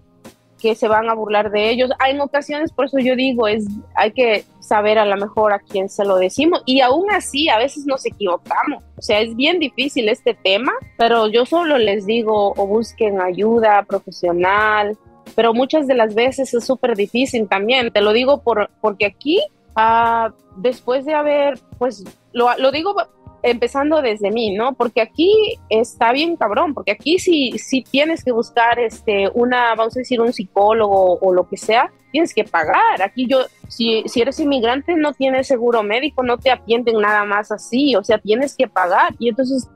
se 0.58 0.88
van 0.88 1.08
a 1.08 1.14
burlar 1.14 1.50
de 1.50 1.70
ellos. 1.70 1.90
Hay 1.98 2.12
en 2.12 2.20
ocasiones, 2.20 2.72
por 2.72 2.86
eso 2.86 2.98
yo 2.98 3.16
digo, 3.16 3.48
es, 3.48 3.66
hay 3.94 4.12
que 4.12 4.44
saber 4.60 4.98
a 4.98 5.06
lo 5.06 5.16
mejor 5.16 5.54
a 5.54 5.58
quién 5.58 5.88
se 5.88 6.04
lo 6.04 6.16
decimos 6.16 6.62
y 6.66 6.82
aún 6.82 7.10
así 7.10 7.48
a 7.48 7.58
veces 7.58 7.86
nos 7.86 8.04
equivocamos. 8.04 8.82
O 8.96 9.02
sea, 9.02 9.20
es 9.20 9.34
bien 9.36 9.58
difícil 9.58 10.08
este 10.10 10.34
tema, 10.34 10.72
pero 10.98 11.28
yo 11.28 11.46
solo 11.46 11.78
les 11.78 12.04
digo 12.04 12.52
o 12.56 12.66
busquen 12.66 13.22
ayuda 13.22 13.82
profesional, 13.84 14.98
pero 15.34 15.54
muchas 15.54 15.86
de 15.86 15.94
las 15.94 16.14
veces 16.14 16.52
es 16.54 16.64
súper 16.64 16.96
difícil 16.96 17.48
también. 17.48 17.90
Te 17.90 18.00
lo 18.00 18.12
digo 18.12 18.42
por, 18.42 18.70
porque 18.80 19.06
aquí 19.06 19.40
ah, 19.76 20.32
después 20.56 21.04
de 21.04 21.14
haber, 21.14 21.58
pues 21.78 22.04
lo, 22.32 22.48
lo 22.58 22.70
digo 22.70 22.94
empezando 23.42 24.02
desde 24.02 24.30
mí, 24.30 24.54
¿no? 24.54 24.74
Porque 24.74 25.00
aquí 25.00 25.58
está 25.68 26.12
bien 26.12 26.36
cabrón, 26.36 26.74
porque 26.74 26.92
aquí 26.92 27.18
si, 27.18 27.52
si 27.58 27.82
tienes 27.82 28.24
que 28.24 28.32
buscar 28.32 28.78
este, 28.78 29.30
una, 29.34 29.74
vamos 29.74 29.96
a 29.96 30.00
decir, 30.00 30.20
un 30.20 30.32
psicólogo 30.32 31.18
o 31.20 31.32
lo 31.32 31.48
que 31.48 31.56
sea, 31.56 31.90
tienes 32.12 32.34
que 32.34 32.44
pagar. 32.44 33.02
Aquí 33.02 33.26
yo, 33.26 33.44
si, 33.68 34.02
si 34.06 34.20
eres 34.20 34.40
inmigrante, 34.40 34.94
no 34.94 35.12
tienes 35.12 35.46
seguro 35.46 35.82
médico, 35.82 36.22
no 36.22 36.38
te 36.38 36.50
atienden 36.50 37.00
nada 37.00 37.24
más 37.24 37.50
así, 37.50 37.94
o 37.96 38.04
sea, 38.04 38.18
tienes 38.18 38.56
que 38.56 38.68
pagar. 38.68 39.14
Y 39.18 39.28
entonces, 39.28 39.68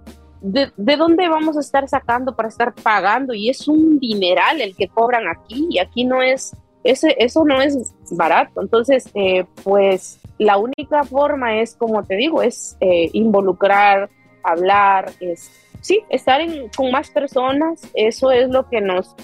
¿de, 0.45 0.71
de 0.77 0.97
dónde 0.97 1.27
vamos 1.29 1.57
a 1.57 1.61
estar 1.61 1.89
sacando 1.89 2.37
para 2.37 2.49
estar 2.49 2.75
pagando? 2.75 3.33
Y 3.33 3.49
es 3.49 3.67
un 3.67 3.99
dineral 3.99 4.61
el 4.61 4.77
que 4.77 4.89
cobran 4.89 5.27
aquí, 5.27 5.67
y 5.71 5.79
aquí 5.79 6.05
no 6.05 6.23
es, 6.23 6.55
ese, 6.85 7.17
eso 7.19 7.45
no 7.45 7.63
es 7.63 7.95
barato. 8.11 8.61
Entonces, 8.61 9.09
eh, 9.15 9.47
pues 9.63 10.21
la 10.39 10.59
única 10.59 11.03
forma 11.05 11.61
es, 11.61 11.75
como 11.75 12.05
te 12.05 12.17
digo, 12.17 12.43
es 12.43 12.77
eh, 12.81 13.09
involucrar, 13.15 14.11
hablar, 14.43 15.13
es, 15.21 15.51
sí, 15.81 16.03
estar 16.11 16.43
con 16.77 16.91
más 16.91 17.11
personas, 17.11 17.81
eso 17.95 18.31
es 18.31 18.51
lo 18.51 18.69
que 18.69 18.83
nos, 18.83 19.15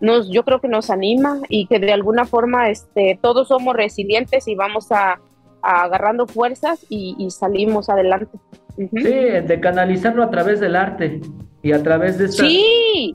nos, 0.00 0.28
yo 0.28 0.44
creo 0.44 0.60
que 0.60 0.68
nos 0.68 0.90
anima 0.90 1.38
y 1.48 1.66
que 1.66 1.78
de 1.78 1.92
alguna 1.92 2.24
forma 2.24 2.68
este, 2.68 3.16
todos 3.22 3.46
somos 3.46 3.76
resilientes 3.76 4.48
y 4.48 4.56
vamos 4.56 4.90
a, 4.90 5.20
agarrando 5.64 6.26
fuerzas 6.26 6.84
y, 6.88 7.28
salimos 7.30 7.88
adelante. 7.88 8.38
Sí, 8.76 8.86
de 8.90 9.60
canalizarlo 9.60 10.22
a 10.22 10.30
través 10.30 10.60
del 10.60 10.76
arte 10.76 11.20
y 11.62 11.72
a 11.72 11.82
través 11.82 12.18
de 12.18 12.26
esta... 12.26 12.44
sí. 12.44 13.12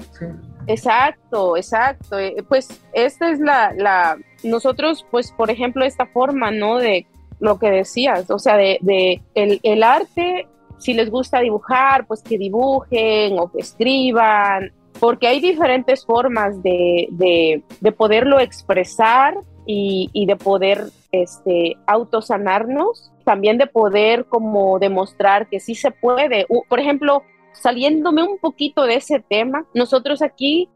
Exacto, 0.70 1.58
exacto. 1.58 2.20
Eh, 2.20 2.44
pues 2.48 2.70
esta 2.94 3.32
es 3.32 3.40
la, 3.40 3.74
la, 3.76 4.18
nosotros, 4.44 5.04
pues, 5.10 5.32
por 5.32 5.50
ejemplo, 5.50 5.84
esta 5.84 6.06
forma, 6.06 6.52
¿no? 6.52 6.78
De 6.78 7.08
lo 7.40 7.58
que 7.58 7.72
decías, 7.72 8.30
o 8.30 8.38
sea, 8.38 8.56
de, 8.58 9.22
el, 9.34 9.84
arte, 9.84 10.48
si 10.78 10.94
les 10.94 11.10
gusta 11.10 11.40
dibujar, 11.40 12.06
pues 12.06 12.22
que 12.22 12.38
dibujen 12.38 13.40
o 13.40 13.52
que 13.52 13.62
escriban, 13.62 14.72
porque 15.00 15.28
hay 15.28 15.40
diferentes 15.40 16.06
formas 16.06 16.62
de, 16.62 17.08
de, 17.12 17.92
poderlo 17.94 18.40
expresar 18.40 19.36
y, 19.66 20.10
y, 20.14 20.26
de 20.26 20.36
poder 20.36 20.90
este, 21.12 21.78
autosanarnos, 21.88 23.12
también 23.26 23.58
de 23.58 23.68
poder 23.68 24.26
como 24.26 24.80
demostrar 24.80 25.50
que 25.50 25.60
sí 25.60 25.76
se 25.76 25.92
puede. 25.92 26.46
Por 26.68 26.80
ejemplo, 26.80 27.24
saliéndome 27.54 28.24
un 28.24 28.38
poquito 28.40 28.84
de 28.84 28.96
ese 28.96 29.20
tema, 29.20 29.66
nosotros 29.74 30.22
aquí, 30.22 30.70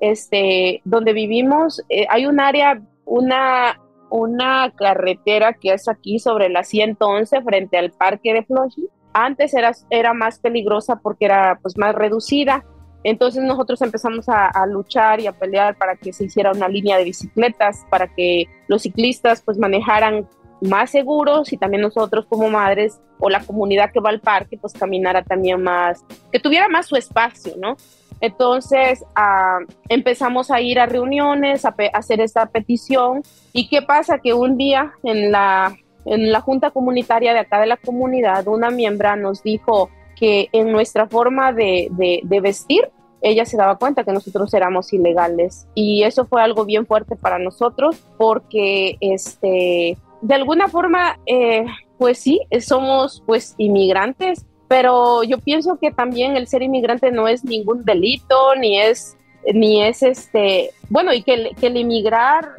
este, 0.00 0.80
donde 0.84 1.12
vivimos, 1.12 1.82
eh, 1.88 2.06
hay 2.08 2.26
un 2.26 2.40
área, 2.40 2.82
una 3.04 3.76
una 4.10 4.72
carretera 4.76 5.54
que 5.54 5.72
es 5.72 5.88
aquí 5.88 6.18
sobre 6.18 6.48
la 6.48 6.64
111 6.64 7.42
frente 7.42 7.78
al 7.78 7.92
parque 7.92 8.34
de 8.34 8.44
Flushing. 8.44 8.88
Antes 9.12 9.54
era, 9.54 9.72
era 9.88 10.12
más 10.12 10.38
peligrosa 10.38 10.96
porque 10.96 11.24
era 11.24 11.58
pues 11.62 11.78
más 11.78 11.94
reducida. 11.94 12.64
Entonces 13.02 13.42
nosotros 13.42 13.80
empezamos 13.82 14.26
a, 14.28 14.66
luchar 14.66 15.20
y 15.20 15.26
a 15.26 15.32
pelear 15.32 15.76
para 15.76 15.96
que 15.96 16.12
se 16.12 16.24
hiciera 16.24 16.52
una 16.52 16.68
línea 16.68 16.98
de 16.98 17.04
bicicletas, 17.04 17.86
para 17.88 18.08
que 18.08 18.44
los 18.68 18.82
ciclistas 18.82 19.42
pues 19.42 19.58
manejaran 19.58 20.28
más 20.60 20.90
seguros 20.90 21.52
y 21.52 21.56
también 21.56 21.82
nosotros 21.82 22.26
como 22.28 22.50
madres 22.50 23.00
o 23.18 23.30
la 23.30 23.40
comunidad 23.40 23.90
que 23.92 24.00
va 24.00 24.10
al 24.10 24.20
parque 24.20 24.58
pues 24.58 24.74
caminara 24.74 25.22
también 25.22 25.62
más, 25.62 26.04
que 26.30 26.38
tuviera 26.38 26.68
más 26.68 26.86
su 26.86 26.96
espacio, 26.96 27.54
¿no? 27.58 27.76
Entonces 28.20 29.02
ah, 29.16 29.60
empezamos 29.88 30.50
a 30.50 30.60
ir 30.60 30.78
a 30.78 30.86
reuniones, 30.86 31.64
a, 31.64 31.74
hacer 31.94 32.20
esta 32.20 32.46
petición. 32.46 33.22
¿Y 33.54 33.68
qué 33.68 33.80
pasa? 33.80 34.18
Que 34.18 34.34
un 34.34 34.58
día 34.58 34.92
en 35.02 35.32
la, 35.32 35.74
en 36.04 36.30
la 36.30 36.42
junta 36.42 36.70
comunitaria 36.70 37.32
de 37.32 37.40
acá 37.40 37.60
de 37.60 37.66
la 37.66 37.78
comunidad, 37.78 38.46
una 38.46 38.70
miembro 38.70 39.16
nos 39.16 39.42
dijo 39.42 39.88
que 40.20 40.50
en 40.52 40.70
nuestra 40.70 41.08
forma 41.08 41.54
de, 41.54 41.88
de, 41.90 42.40
vestir, 42.40 42.90
ella 43.22 43.46
se 43.46 43.56
daba 43.56 43.78
cuenta 43.78 44.04
que 44.04 44.12
nosotros 44.12 44.52
éramos 44.52 44.92
ilegales. 44.92 45.66
Y 45.74 46.02
eso 46.02 46.26
fue 46.26 46.42
algo 46.42 46.66
bien 46.66 46.86
fuerte 46.86 47.16
para 47.16 47.38
nosotros 47.38 47.96
porque 48.18 48.98
este, 49.00 49.96
de 50.20 50.34
alguna 50.34 50.68
forma, 50.68 51.18
eh, 51.24 51.64
pues 51.96 52.18
sí, 52.18 52.40
somos 52.60 53.22
pues 53.26 53.54
inmigrantes, 53.56 54.44
pero 54.68 55.22
yo 55.22 55.38
pienso 55.38 55.78
que 55.78 55.90
también 55.90 56.36
el 56.36 56.46
ser 56.46 56.62
inmigrante 56.62 57.10
no 57.10 57.26
es 57.26 57.42
ningún 57.42 57.84
delito, 57.84 58.54
ni 58.56 58.78
es, 58.78 59.16
ni 59.54 59.82
es 59.82 60.02
este, 60.02 60.70
bueno, 60.90 61.14
y 61.14 61.22
que, 61.22 61.52
que 61.58 61.68
el 61.68 61.78
inmigrar, 61.78 62.50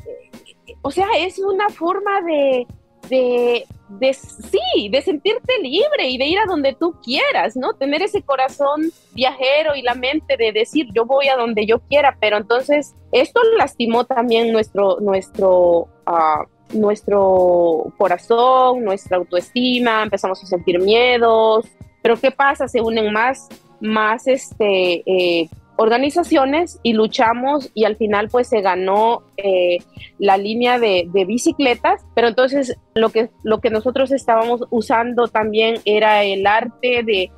o 0.81 0.89
sea, 0.89 1.07
es 1.19 1.37
una 1.37 1.69
forma 1.69 2.21
de, 2.21 2.65
de, 3.09 3.65
sí, 4.13 4.89
de 4.89 5.01
sentirte 5.01 5.53
libre 5.61 6.09
y 6.09 6.17
de 6.17 6.25
ir 6.25 6.39
a 6.39 6.45
donde 6.45 6.73
tú 6.73 6.95
quieras, 7.03 7.55
¿no? 7.55 7.73
Tener 7.73 8.01
ese 8.01 8.21
corazón 8.21 8.91
viajero 9.13 9.75
y 9.75 9.81
la 9.81 9.95
mente 9.95 10.37
de 10.37 10.51
decir 10.51 10.87
yo 10.93 11.05
voy 11.05 11.27
a 11.27 11.35
donde 11.35 11.65
yo 11.65 11.79
quiera, 11.79 12.17
pero 12.19 12.37
entonces 12.37 12.95
esto 13.11 13.41
lastimó 13.57 14.05
también 14.05 14.51
nuestro, 14.51 14.99
nuestro, 14.99 15.87
uh, 16.07 16.45
nuestro 16.73 17.93
corazón, 17.97 18.83
nuestra 18.83 19.17
autoestima, 19.17 20.03
empezamos 20.03 20.41
a 20.43 20.47
sentir 20.47 20.79
miedos, 20.79 21.65
pero 22.01 22.17
¿qué 22.17 22.31
pasa? 22.31 22.67
Se 22.67 22.81
unen 22.81 23.11
más, 23.11 23.47
más 23.79 24.27
este, 24.27 25.03
eh, 25.05 25.49
organizaciones 25.81 26.79
y 26.83 26.93
luchamos 26.93 27.71
y 27.73 27.85
al 27.85 27.95
final 27.95 28.29
pues 28.29 28.47
se 28.47 28.61
ganó 28.61 29.23
eh, 29.35 29.79
la 30.19 30.37
línea 30.37 30.77
de, 30.77 31.09
bicicletas, 31.11 32.05
pero 32.13 32.27
entonces 32.27 32.77
lo 32.93 33.09
que, 33.09 33.31
lo 33.43 33.61
que 33.61 33.71
nosotros 33.71 34.11
estábamos 34.11 34.61
usando 34.69 35.27
también 35.27 35.79
era 35.85 36.23
el 36.23 36.45
arte 36.45 37.01
de, 37.03 37.31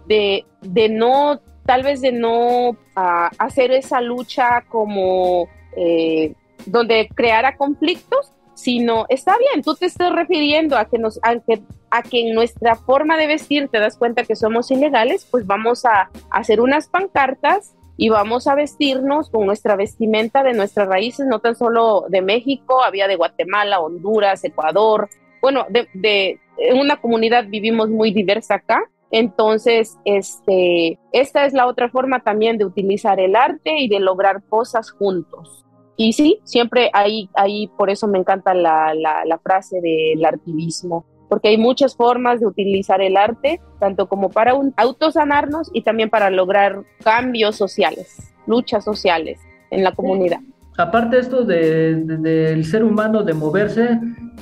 de, 0.62 0.90
no, 0.90 1.40
tal 1.66 1.84
vez 1.84 2.02
de 2.02 2.12
no 2.12 2.76
ah, 2.98 3.32
hacer 3.38 3.72
esa 3.72 4.02
lucha 4.02 4.66
como 4.68 5.48
eh, 5.78 6.34
donde 6.66 7.08
creara 7.16 7.56
conflictos, 7.56 8.34
sino 8.56 9.06
está 9.08 9.38
bien, 9.38 9.64
tú 9.64 9.74
te 9.76 9.86
estás 9.86 10.12
refiriendo 10.12 10.78
a 10.78 10.90
que 10.90 10.98
nos, 10.98 11.18
a 11.24 11.40
que, 11.40 11.64
a 11.90 12.04
que 12.04 12.28
en 12.28 12.36
nuestra 12.36 12.76
forma 12.76 13.16
de 13.16 13.28
vestir 13.28 13.70
te 13.70 13.80
das 13.80 13.96
cuenta 13.96 14.26
que 14.26 14.36
somos 14.36 14.70
ilegales, 14.70 15.26
pues 15.32 15.48
vamos 15.48 15.86
a 15.86 16.10
hacer 16.30 16.60
unas 16.60 16.90
pancartas 16.90 17.74
y 17.98 18.10
vamos 18.10 18.48
a 18.48 18.56
vestirnos 18.56 19.30
con 19.30 19.46
nuestra 19.46 19.76
vestimenta 19.76 20.44
de 20.44 20.54
nuestras 20.54 20.88
raíces, 20.88 21.28
no 21.28 21.40
tan 21.40 21.56
solo 21.56 22.06
de 22.10 22.22
México, 22.22 22.84
había 22.84 23.08
de 23.08 23.16
Guatemala, 23.16 23.80
Honduras, 23.80 24.44
Ecuador, 24.44 25.10
bueno, 25.42 25.66
de, 25.70 25.88
de 25.94 26.40
en 26.58 26.80
una 26.80 27.02
comunidad 27.02 27.46
vivimos 27.48 27.90
muy 27.90 28.12
diversa 28.12 28.56
acá, 28.56 28.90
entonces, 29.14 30.00
este, 30.06 30.98
esta 31.12 31.46
es 31.46 31.54
la 31.54 31.68
otra 31.68 31.88
forma 31.88 32.24
también 32.24 32.58
de 32.58 32.66
utilizar 32.66 33.20
el 33.20 33.36
arte 33.36 33.78
y 33.78 33.88
de 33.88 34.00
lograr 34.00 34.42
cosas 34.50 34.90
juntos. 34.90 35.64
Y 35.96 36.14
sí, 36.14 36.40
siempre 36.46 36.90
hay, 36.94 37.30
hay 37.36 37.68
por 37.78 37.92
eso 37.92 38.08
me 38.08 38.18
encanta 38.18 38.56
la, 38.56 38.96
la, 38.96 39.38
frase 39.38 39.82
del 39.82 40.26
artivismo, 40.26 41.06
porque 41.34 41.48
hay 41.48 41.58
muchas 41.58 41.96
formas 41.96 42.42
de 42.42 42.46
utilizar 42.46 43.02
el 43.02 43.18
arte, 43.18 43.60
tanto 43.80 44.08
como 44.08 44.30
para 44.30 44.54
un, 44.54 44.72
autosanarnos 44.78 45.72
y 45.74 45.82
también 45.82 46.12
para 46.12 46.30
lograr 46.30 46.84
cambios 47.04 47.56
sociales, 47.56 48.32
luchas 48.46 48.84
sociales 48.84 49.40
en 49.72 49.84
la 49.84 49.94
comunidad 49.94 50.42
aparte 50.78 51.20
esto 51.20 51.44
del 51.44 52.66
ser 52.66 52.84
humano 52.84 53.24
de 53.24 53.34
moverse, 53.34 54.00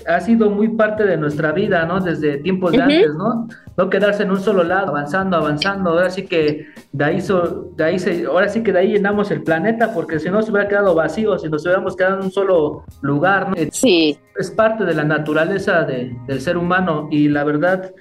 ha 0.07 0.19
sido 0.21 0.49
muy 0.49 0.69
parte 0.69 1.03
de 1.03 1.17
nuestra 1.17 1.51
vida, 1.51 1.85
¿no? 1.85 1.99
Desde 1.99 2.37
tiempos 2.37 2.71
de 2.71 2.81
antes, 2.81 3.13
¿no? 3.15 3.47
No 3.77 3.89
quedarse 3.89 4.23
en 4.23 4.31
un 4.31 4.39
solo 4.39 4.63
lado, 4.63 4.89
avanzando, 4.89 5.37
avanzando. 5.37 5.91
Ahora 5.91 6.09
sí 6.09 6.25
que 6.25 6.67
de 6.91 7.03
ahí, 7.03 7.23
de 7.75 7.83
ahí 7.83 7.99
se, 7.99 8.25
ahora 8.25 8.49
sí 8.49 8.63
que 8.63 8.71
de 8.71 8.79
ahí 8.79 8.93
llenamos 8.93 9.31
el 9.31 9.43
planeta, 9.43 9.93
porque 9.93 10.19
si 10.19 10.29
no 10.29 10.41
se 10.41 10.51
hubiera 10.51 10.67
quedado 10.67 10.95
vacío, 10.95 11.37
si 11.37 11.49
nos 11.49 11.63
hubiéramos 11.65 11.95
quedado 11.95 12.19
en 12.19 12.25
un 12.25 12.31
solo 12.31 12.83
lugar, 13.01 13.49
¿no? 13.49 13.55
Sí. 13.71 14.17
Es 14.37 14.49
parte 14.49 14.85
de 14.85 14.93
la 14.93 15.03
naturaleza 15.03 15.83
del 15.83 16.41
ser 16.41 16.57
humano 16.57 17.07
y 17.11 17.27
la 17.27 17.43
verdad 17.43 17.93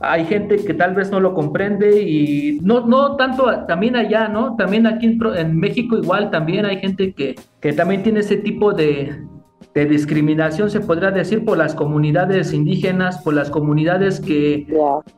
hay 0.00 0.26
gente 0.26 0.56
que 0.56 0.74
tal 0.74 0.94
vez 0.94 1.10
no 1.10 1.20
lo 1.20 1.32
comprende 1.32 2.02
y 2.02 2.58
no, 2.62 2.86
no 2.86 3.16
tanto 3.16 3.46
también 3.66 3.96
allá, 3.96 4.28
¿no? 4.28 4.56
También 4.56 4.86
aquí 4.86 5.18
en, 5.36 5.58
México 5.58 5.96
igual 5.96 6.30
también 6.30 6.66
hay 6.66 6.78
gente 6.78 7.12
que, 7.14 7.34
que 7.60 7.72
también 7.72 8.02
tiene 8.02 8.20
ese 8.20 8.36
tipo 8.36 8.72
de, 8.72 9.24
de, 9.72 9.86
discriminación, 9.86 10.70
se 10.70 10.80
podría 10.80 11.10
decir, 11.10 11.46
por 11.46 11.56
las 11.56 11.74
comunidades 11.74 12.52
indígenas, 12.52 13.22
por 13.22 13.32
las 13.32 13.48
comunidades 13.48 14.20
que, 14.20 14.66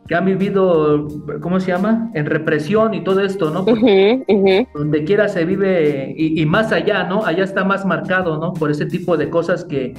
que 0.06 0.14
han 0.14 0.24
vivido, 0.24 1.08
¿cómo 1.40 1.58
se 1.58 1.72
llama? 1.72 2.10
En 2.14 2.26
represión 2.26 2.94
y 2.94 3.02
todo 3.02 3.20
esto, 3.20 3.50
¿no? 3.50 3.64
Donde 4.74 5.04
quiera 5.04 5.28
se 5.28 5.44
vive 5.44 6.14
y, 6.16 6.40
y, 6.40 6.46
más 6.46 6.70
allá, 6.70 7.02
¿no? 7.02 7.24
Allá 7.24 7.42
está 7.42 7.64
más 7.64 7.84
marcado, 7.84 8.38
¿no? 8.38 8.52
Por 8.52 8.70
ese 8.70 8.86
tipo 8.86 9.16
de 9.16 9.28
cosas 9.28 9.64
que 9.64 9.94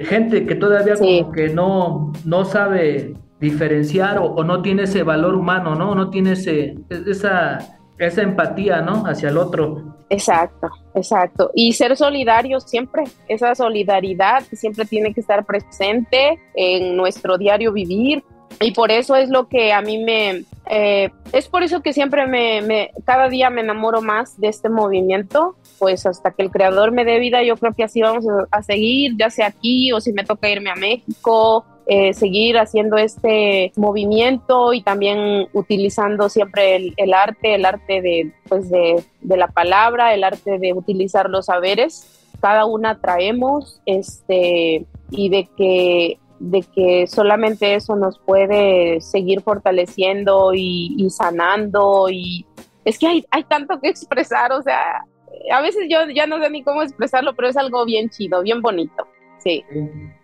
gente 0.00 0.44
que 0.46 0.56
todavía 0.56 0.94
como 0.96 1.30
que 1.30 1.48
no, 1.48 2.12
no 2.24 2.44
sabe 2.44 3.14
diferenciar 3.40 4.18
o, 4.18 4.42
no 4.44 4.62
tiene 4.62 4.84
ese 4.84 5.02
valor 5.02 5.34
humano, 5.34 5.74
¿no? 5.74 5.94
No 5.94 6.10
tiene 6.10 6.32
ese, 6.32 6.74
esa, 6.88 7.58
esa 7.98 8.22
empatía, 8.22 8.80
¿no? 8.80 9.06
Hacia 9.06 9.28
el 9.28 9.38
otro. 9.38 9.96
Exacto, 10.08 10.68
exacto. 10.94 11.50
Y 11.54 11.72
ser 11.72 11.96
solidario 11.96 12.60
siempre, 12.60 13.04
esa 13.28 13.54
solidaridad 13.54 14.44
siempre 14.52 14.84
tiene 14.84 15.12
que 15.12 15.20
estar 15.20 15.44
presente 15.44 16.38
en 16.54 16.96
nuestro 16.96 17.36
diario 17.38 17.72
vivir. 17.72 18.24
Y 18.60 18.70
por 18.70 18.90
eso 18.90 19.16
es 19.16 19.28
lo 19.28 19.48
que 19.48 19.72
a 19.72 19.82
mí 19.82 19.98
me, 19.98 20.44
eh, 20.70 21.10
es 21.32 21.48
por 21.48 21.62
eso 21.62 21.82
que 21.82 21.92
siempre 21.92 22.26
me, 22.26 22.90
cada 23.04 23.28
día 23.28 23.50
me 23.50 23.60
enamoro 23.60 24.00
más 24.00 24.40
de 24.40 24.48
este 24.48 24.70
movimiento, 24.70 25.56
pues 25.78 26.06
hasta 26.06 26.30
que 26.30 26.42
el 26.42 26.50
creador 26.50 26.90
me 26.92 27.04
dé 27.04 27.18
vida, 27.18 27.42
yo 27.42 27.56
creo 27.56 27.74
que 27.74 27.84
así 27.84 28.00
vamos 28.00 28.24
a 28.50 28.62
seguir, 28.62 29.12
ya 29.18 29.28
sea 29.28 29.48
aquí 29.48 29.92
o 29.92 30.00
si 30.00 30.12
me 30.12 30.24
toca 30.24 30.48
irme 30.48 30.70
a 30.70 30.76
México 30.76 31.66
eh, 31.88 32.14
seguir 32.14 32.58
haciendo 32.58 32.96
este 32.96 33.70
movimiento 33.76 34.72
y 34.72 34.82
también 34.82 35.46
utilizando 35.52 36.28
siempre 36.28 36.92
el, 36.96 37.14
arte, 37.14 37.54
el 37.54 37.64
arte 37.64 38.02
de, 38.02 38.32
pues 38.48 38.68
de, 38.68 39.04
la 39.22 39.46
palabra, 39.46 40.12
el 40.12 40.24
arte 40.24 40.58
de 40.58 40.72
utilizar 40.72 41.30
los 41.30 41.46
saberes. 41.46 42.26
Cada 42.40 42.64
una 42.66 43.00
traemos 43.00 43.80
este, 43.86 44.84
y 45.10 45.28
de 45.28 45.48
que, 45.56 46.18
de 46.40 46.62
que 46.74 47.06
solamente 47.06 47.76
eso 47.76 47.94
nos 47.94 48.18
puede 48.18 49.00
seguir 49.00 49.42
fortaleciendo 49.42 50.54
y, 50.54 51.06
sanando. 51.10 52.08
Y 52.10 52.46
es 52.84 52.98
que 52.98 53.06
hay, 53.06 53.24
hay 53.30 53.44
tanto 53.44 53.78
que 53.80 53.90
expresar, 53.90 54.50
o 54.50 54.60
sea, 54.60 55.04
a 55.52 55.60
veces 55.60 55.84
yo 55.88 55.98
ya 56.12 56.26
no 56.26 56.42
sé 56.42 56.50
ni 56.50 56.64
cómo 56.64 56.82
expresarlo, 56.82 57.36
pero 57.36 57.46
es 57.46 57.56
algo 57.56 57.84
bien 57.84 58.10
chido, 58.10 58.42
bien 58.42 58.60
bonito. 58.60 59.06
Sí. 59.38 59.64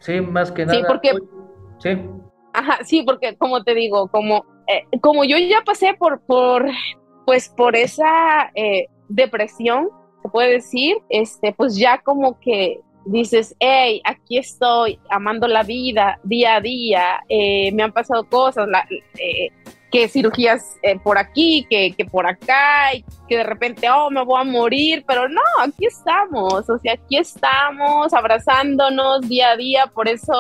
Sí, 0.01 0.21
más 0.21 0.51
que 0.51 0.67
nada. 0.67 0.77
Sí, 0.77 0.85
porque 0.89 1.13
Sí. 1.83 1.91
Ajá, 2.53 2.79
sí, 2.85 3.03
porque 3.03 3.37
como 3.37 3.65
te 3.65 3.75
digo, 3.75 4.09
como, 4.09 4.45
eh, 4.67 4.85
como 5.01 5.25
yo 5.25 5.39
ya 5.39 5.63
pasé 5.65 5.95
por, 5.95 6.21
por, 6.21 6.67
pues 7.27 7.49
por 7.49 7.77
esa 7.77 8.51
eh, 8.55 8.87
depresión, 9.09 9.89
se 10.23 10.29
puede 10.29 10.53
decir, 10.53 10.97
este, 11.09 11.53
pues 11.53 11.77
ya 11.77 11.99
como 11.99 12.39
que 12.41 12.81
dices, 13.07 13.57
hey, 13.59 14.01
aquí 14.05 14.39
estoy 14.39 14.99
amando 15.11 15.49
la 15.49 15.63
vida 15.63 16.21
día 16.23 16.57
a 16.57 16.61
día, 16.61 17.21
eh, 17.29 17.73
me 17.73 17.83
han 17.83 17.93
pasado 17.93 18.25
cosas, 18.29 18.69
la, 18.69 18.87
que 19.93 20.09
cirugías 20.09 20.79
eh, 20.83 20.99
por 20.99 21.19
aquí, 21.19 21.67
que, 21.69 21.93
que, 21.93 22.07
por 22.07 22.27
acá, 22.27 22.91
que 23.29 23.37
de 23.37 23.43
repente, 23.45 23.89
oh, 23.91 24.11
me 24.11 24.25
voy 24.25 24.41
a 24.41 24.45
morir, 24.45 25.05
pero 25.07 25.29
no, 25.29 25.43
aquí 25.61 25.85
estamos, 25.85 26.69
o 26.69 26.79
sea, 26.79 26.95
aquí 26.95 27.19
estamos 27.19 28.15
abrazándonos 28.15 29.29
día 29.29 29.51
a 29.51 29.57
día, 29.57 29.87
por 29.89 30.09
eso 30.09 30.33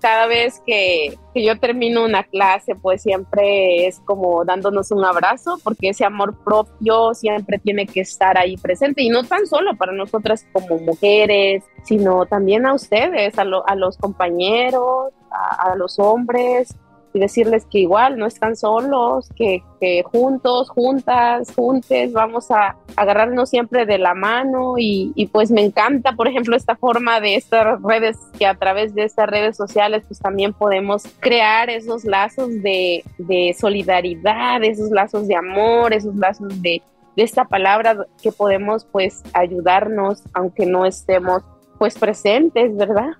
cada 0.00 0.26
vez 0.26 0.62
que, 0.64 1.18
que 1.34 1.44
yo 1.44 1.58
termino 1.58 2.04
una 2.04 2.22
clase, 2.22 2.76
pues 2.76 3.02
siempre 3.02 3.88
es 3.88 3.98
como 4.04 4.44
dándonos 4.44 4.92
un 4.92 5.04
abrazo, 5.04 5.58
porque 5.64 5.88
ese 5.88 6.04
amor 6.04 6.38
propio 6.44 7.12
siempre 7.14 7.58
tiene 7.58 7.86
que 7.86 8.02
estar 8.02 8.38
ahí 8.38 8.56
presente, 8.56 9.02
y 9.02 9.08
no 9.08 9.24
tan 9.24 9.48
solo 9.48 9.74
para 9.76 9.90
nosotras 9.90 10.46
como 10.52 10.78
mujeres, 10.78 11.64
sino 11.82 12.24
también 12.26 12.66
a 12.66 12.74
ustedes, 12.74 13.36
a, 13.36 13.44
los 13.44 13.98
compañeros, 13.98 15.12
a 15.58 15.74
los 15.74 15.98
hombres, 15.98 16.76
y 17.14 17.18
decirles 17.18 17.66
que 17.66 17.80
igual 17.80 18.16
no 18.16 18.26
están 18.26 18.56
solos, 18.56 19.28
que, 19.36 19.62
juntos, 20.04 20.70
juntas, 20.70 21.52
juntes, 21.54 22.12
vamos 22.12 22.50
a 22.50 22.76
agarrarnos 22.96 23.50
siempre 23.50 23.84
de 23.84 23.98
la 23.98 24.14
mano 24.14 24.74
y, 24.78 25.28
pues 25.32 25.50
me 25.50 25.62
encanta, 25.62 26.12
por 26.12 26.28
ejemplo, 26.28 26.56
esta 26.56 26.76
forma 26.76 27.20
de 27.20 27.36
estas 27.36 27.82
redes, 27.82 28.16
que 28.38 28.46
a 28.46 28.54
través 28.54 28.94
de 28.94 29.04
estas 29.04 29.28
redes 29.28 29.56
sociales 29.56 30.04
pues 30.06 30.20
también 30.20 30.52
podemos 30.52 31.02
crear 31.20 31.68
esos 31.68 32.04
lazos 32.04 32.50
de, 32.62 33.02
solidaridad, 33.58 34.62
esos 34.62 34.90
lazos 34.90 35.28
de 35.28 35.36
amor, 35.36 35.92
esos 35.92 36.14
lazos 36.16 36.62
de, 36.62 36.82
esta 37.16 37.44
palabra 37.44 38.06
que 38.22 38.32
podemos 38.32 38.86
pues 38.86 39.22
ayudarnos 39.34 40.22
aunque 40.32 40.64
no 40.64 40.86
estemos 40.86 41.42
pues 41.78 41.98
presentes, 41.98 42.74
¿verdad? 42.74 43.10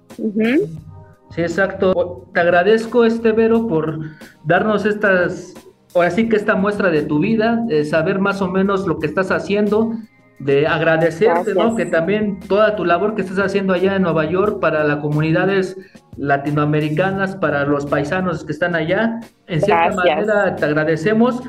Sí, 1.34 1.40
exacto. 1.40 2.26
Te 2.34 2.40
agradezco, 2.40 3.04
este 3.04 3.32
Vero, 3.32 3.66
por 3.66 4.00
darnos 4.44 4.84
estas, 4.84 5.54
o 5.94 6.02
así 6.02 6.28
que 6.28 6.36
esta 6.36 6.54
muestra 6.54 6.90
de 6.90 7.02
tu 7.02 7.18
vida, 7.18 7.56
de 7.66 7.84
saber 7.84 8.18
más 8.18 8.42
o 8.42 8.48
menos 8.48 8.86
lo 8.86 8.98
que 8.98 9.06
estás 9.06 9.30
haciendo, 9.30 9.92
de 10.38 10.66
agradecerte, 10.66 11.54
¿no? 11.54 11.76
Que 11.76 11.86
también 11.86 12.40
toda 12.40 12.76
tu 12.76 12.84
labor 12.84 13.14
que 13.14 13.22
estás 13.22 13.38
haciendo 13.38 13.72
allá 13.72 13.96
en 13.96 14.02
Nueva 14.02 14.24
York 14.24 14.60
para 14.60 14.84
las 14.84 14.98
comunidades 14.98 15.76
latinoamericanas, 16.16 17.36
para 17.36 17.64
los 17.64 17.86
paisanos 17.86 18.44
que 18.44 18.52
están 18.52 18.74
allá, 18.74 19.20
en 19.46 19.62
cierta 19.62 19.94
manera 19.94 20.56
te 20.56 20.64
agradecemos 20.64 21.42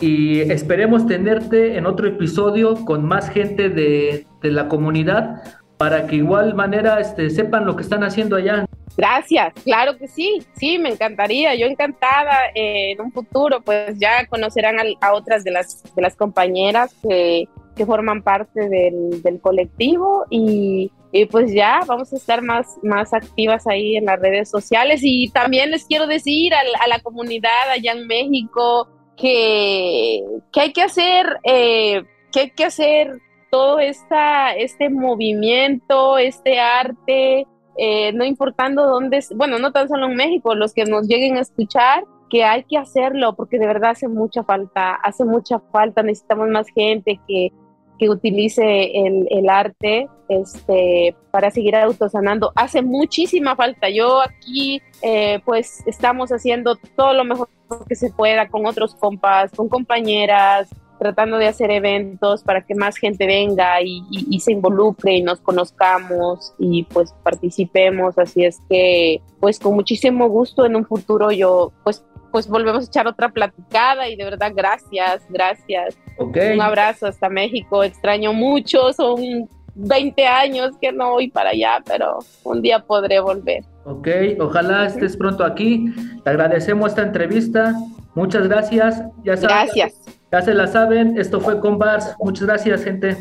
y 0.00 0.40
esperemos 0.40 1.06
tenerte 1.06 1.78
en 1.78 1.86
otro 1.86 2.08
episodio 2.08 2.74
con 2.84 3.04
más 3.04 3.30
gente 3.30 3.68
de, 3.68 4.26
de 4.42 4.50
la 4.50 4.68
comunidad 4.68 5.42
para 5.76 6.06
que 6.06 6.16
igual 6.16 6.54
manera 6.54 7.00
este, 7.00 7.30
sepan 7.30 7.64
lo 7.64 7.76
que 7.76 7.82
están 7.82 8.02
haciendo 8.02 8.36
allá. 8.36 8.66
Gracias, 9.00 9.54
claro 9.64 9.96
que 9.96 10.08
sí, 10.08 10.42
sí, 10.58 10.76
me 10.76 10.90
encantaría, 10.90 11.54
yo 11.54 11.66
encantada 11.66 12.48
eh, 12.54 12.92
en 12.92 13.00
un 13.00 13.10
futuro, 13.12 13.62
pues 13.62 13.98
ya 13.98 14.26
conocerán 14.26 14.76
a, 15.00 15.14
otras 15.14 15.42
de 15.42 15.52
las, 15.52 15.82
de 15.94 16.02
las 16.02 16.14
compañeras 16.16 16.94
que, 17.02 17.48
forman 17.86 18.22
parte 18.22 18.68
del, 18.68 19.40
colectivo 19.40 20.26
y, 20.28 20.90
y, 21.12 21.24
pues 21.24 21.50
ya 21.50 21.80
vamos 21.86 22.12
a 22.12 22.16
estar 22.16 22.42
más, 22.42 22.66
más 22.82 23.14
activas 23.14 23.66
ahí 23.66 23.96
en 23.96 24.04
las 24.04 24.20
redes 24.20 24.50
sociales. 24.50 25.00
Y 25.02 25.30
también 25.30 25.70
les 25.70 25.86
quiero 25.86 26.06
decir 26.06 26.52
a, 26.52 26.60
a 26.78 26.88
la 26.88 27.00
comunidad 27.00 27.70
allá 27.70 27.92
en 27.92 28.06
México 28.06 28.86
que, 29.16 30.22
que 30.52 30.60
hay 30.60 30.72
que 30.74 30.82
hacer, 30.82 31.38
eh, 31.44 32.02
que 32.32 32.40
hay 32.40 32.50
que 32.50 32.64
hacer 32.66 33.18
todo 33.50 33.78
esta, 33.78 34.54
este 34.54 34.90
movimiento, 34.90 36.18
este 36.18 36.60
arte, 36.60 37.46
eh, 37.82 38.12
no 38.12 38.26
importando 38.26 38.86
dónde, 38.86 39.24
bueno, 39.34 39.58
no 39.58 39.72
tan 39.72 39.88
solo 39.88 40.04
en 40.04 40.14
México, 40.14 40.54
los 40.54 40.74
que 40.74 40.84
nos 40.84 41.08
lleguen 41.08 41.38
a 41.38 41.40
escuchar, 41.40 42.04
que 42.28 42.44
hay 42.44 42.64
que 42.64 42.76
hacerlo 42.76 43.34
porque 43.34 43.58
de 43.58 43.66
verdad 43.66 43.92
hace 43.92 44.06
mucha 44.06 44.44
falta, 44.44 44.96
hace 44.96 45.24
mucha 45.24 45.60
falta, 45.72 46.02
necesitamos 46.02 46.50
más 46.50 46.66
gente 46.74 47.18
que, 47.26 47.50
que 47.98 48.10
utilice 48.10 49.06
el, 49.06 49.26
el, 49.30 49.48
arte 49.48 50.08
este, 50.28 51.16
para 51.30 51.50
seguir 51.50 51.74
autosanando. 51.74 52.52
Hace 52.54 52.82
muchísima 52.82 53.56
falta. 53.56 53.88
Yo 53.88 54.20
aquí 54.20 54.82
eh, 55.00 55.40
pues 55.46 55.82
estamos 55.86 56.32
haciendo 56.32 56.76
todo 56.96 57.14
lo 57.14 57.24
mejor 57.24 57.48
que 57.88 57.94
se 57.94 58.10
pueda 58.10 58.48
con 58.48 58.66
otros 58.66 58.94
compas, 58.94 59.52
con 59.52 59.70
compañeras, 59.70 60.68
tratando 61.00 61.38
de 61.38 61.48
hacer 61.48 61.70
eventos 61.70 62.44
para 62.44 62.60
que 62.60 62.74
más 62.74 62.98
gente 62.98 63.26
venga 63.26 63.80
y, 63.82 64.38
se 64.38 64.52
involucre 64.52 65.14
y 65.14 65.22
nos 65.22 65.40
conozcamos 65.40 66.54
y 66.58 66.84
pues 66.84 67.14
participemos. 67.24 68.18
Así 68.18 68.44
es 68.44 68.60
que 68.68 69.22
pues 69.40 69.58
con 69.58 69.74
muchísimo 69.74 70.28
gusto 70.28 70.66
en 70.66 70.76
un 70.76 70.84
futuro 70.84 71.32
yo 71.32 71.72
pues 71.82 72.04
pues 72.30 72.46
volvemos 72.46 72.84
a 72.84 72.86
echar 72.86 73.08
otra 73.08 73.30
platicada 73.30 74.08
y 74.08 74.14
de 74.14 74.24
verdad 74.24 74.52
gracias, 74.54 75.22
gracias. 75.30 75.98
Un 76.18 76.60
abrazo 76.60 77.06
hasta 77.06 77.28
México, 77.28 77.82
extraño 77.82 78.32
mucho, 78.32 78.92
son 78.92 79.48
20 79.74 80.26
años 80.26 80.72
que 80.80 80.92
no 80.92 81.12
voy 81.12 81.28
para 81.28 81.50
allá, 81.50 81.82
pero 81.86 82.18
un 82.44 82.60
día 82.60 82.80
podré 82.80 83.20
volver. 83.20 83.64
Ok, 83.84 84.08
ojalá 84.38 84.86
estés 84.86 85.16
pronto 85.16 85.44
aquí. 85.44 85.86
Te 86.22 86.30
agradecemos 86.30 86.90
esta 86.90 87.02
entrevista. 87.02 87.74
Muchas 88.14 88.46
gracias. 88.46 89.02
Ya 89.24 89.36
gracias. 89.36 90.19
Ya 90.32 90.42
se 90.42 90.54
la 90.54 90.68
saben, 90.68 91.18
esto 91.18 91.40
fue 91.40 91.58
con 91.58 91.78
Bars. 91.78 92.14
Muchas 92.20 92.46
gracias, 92.46 92.84
gente. 92.84 93.16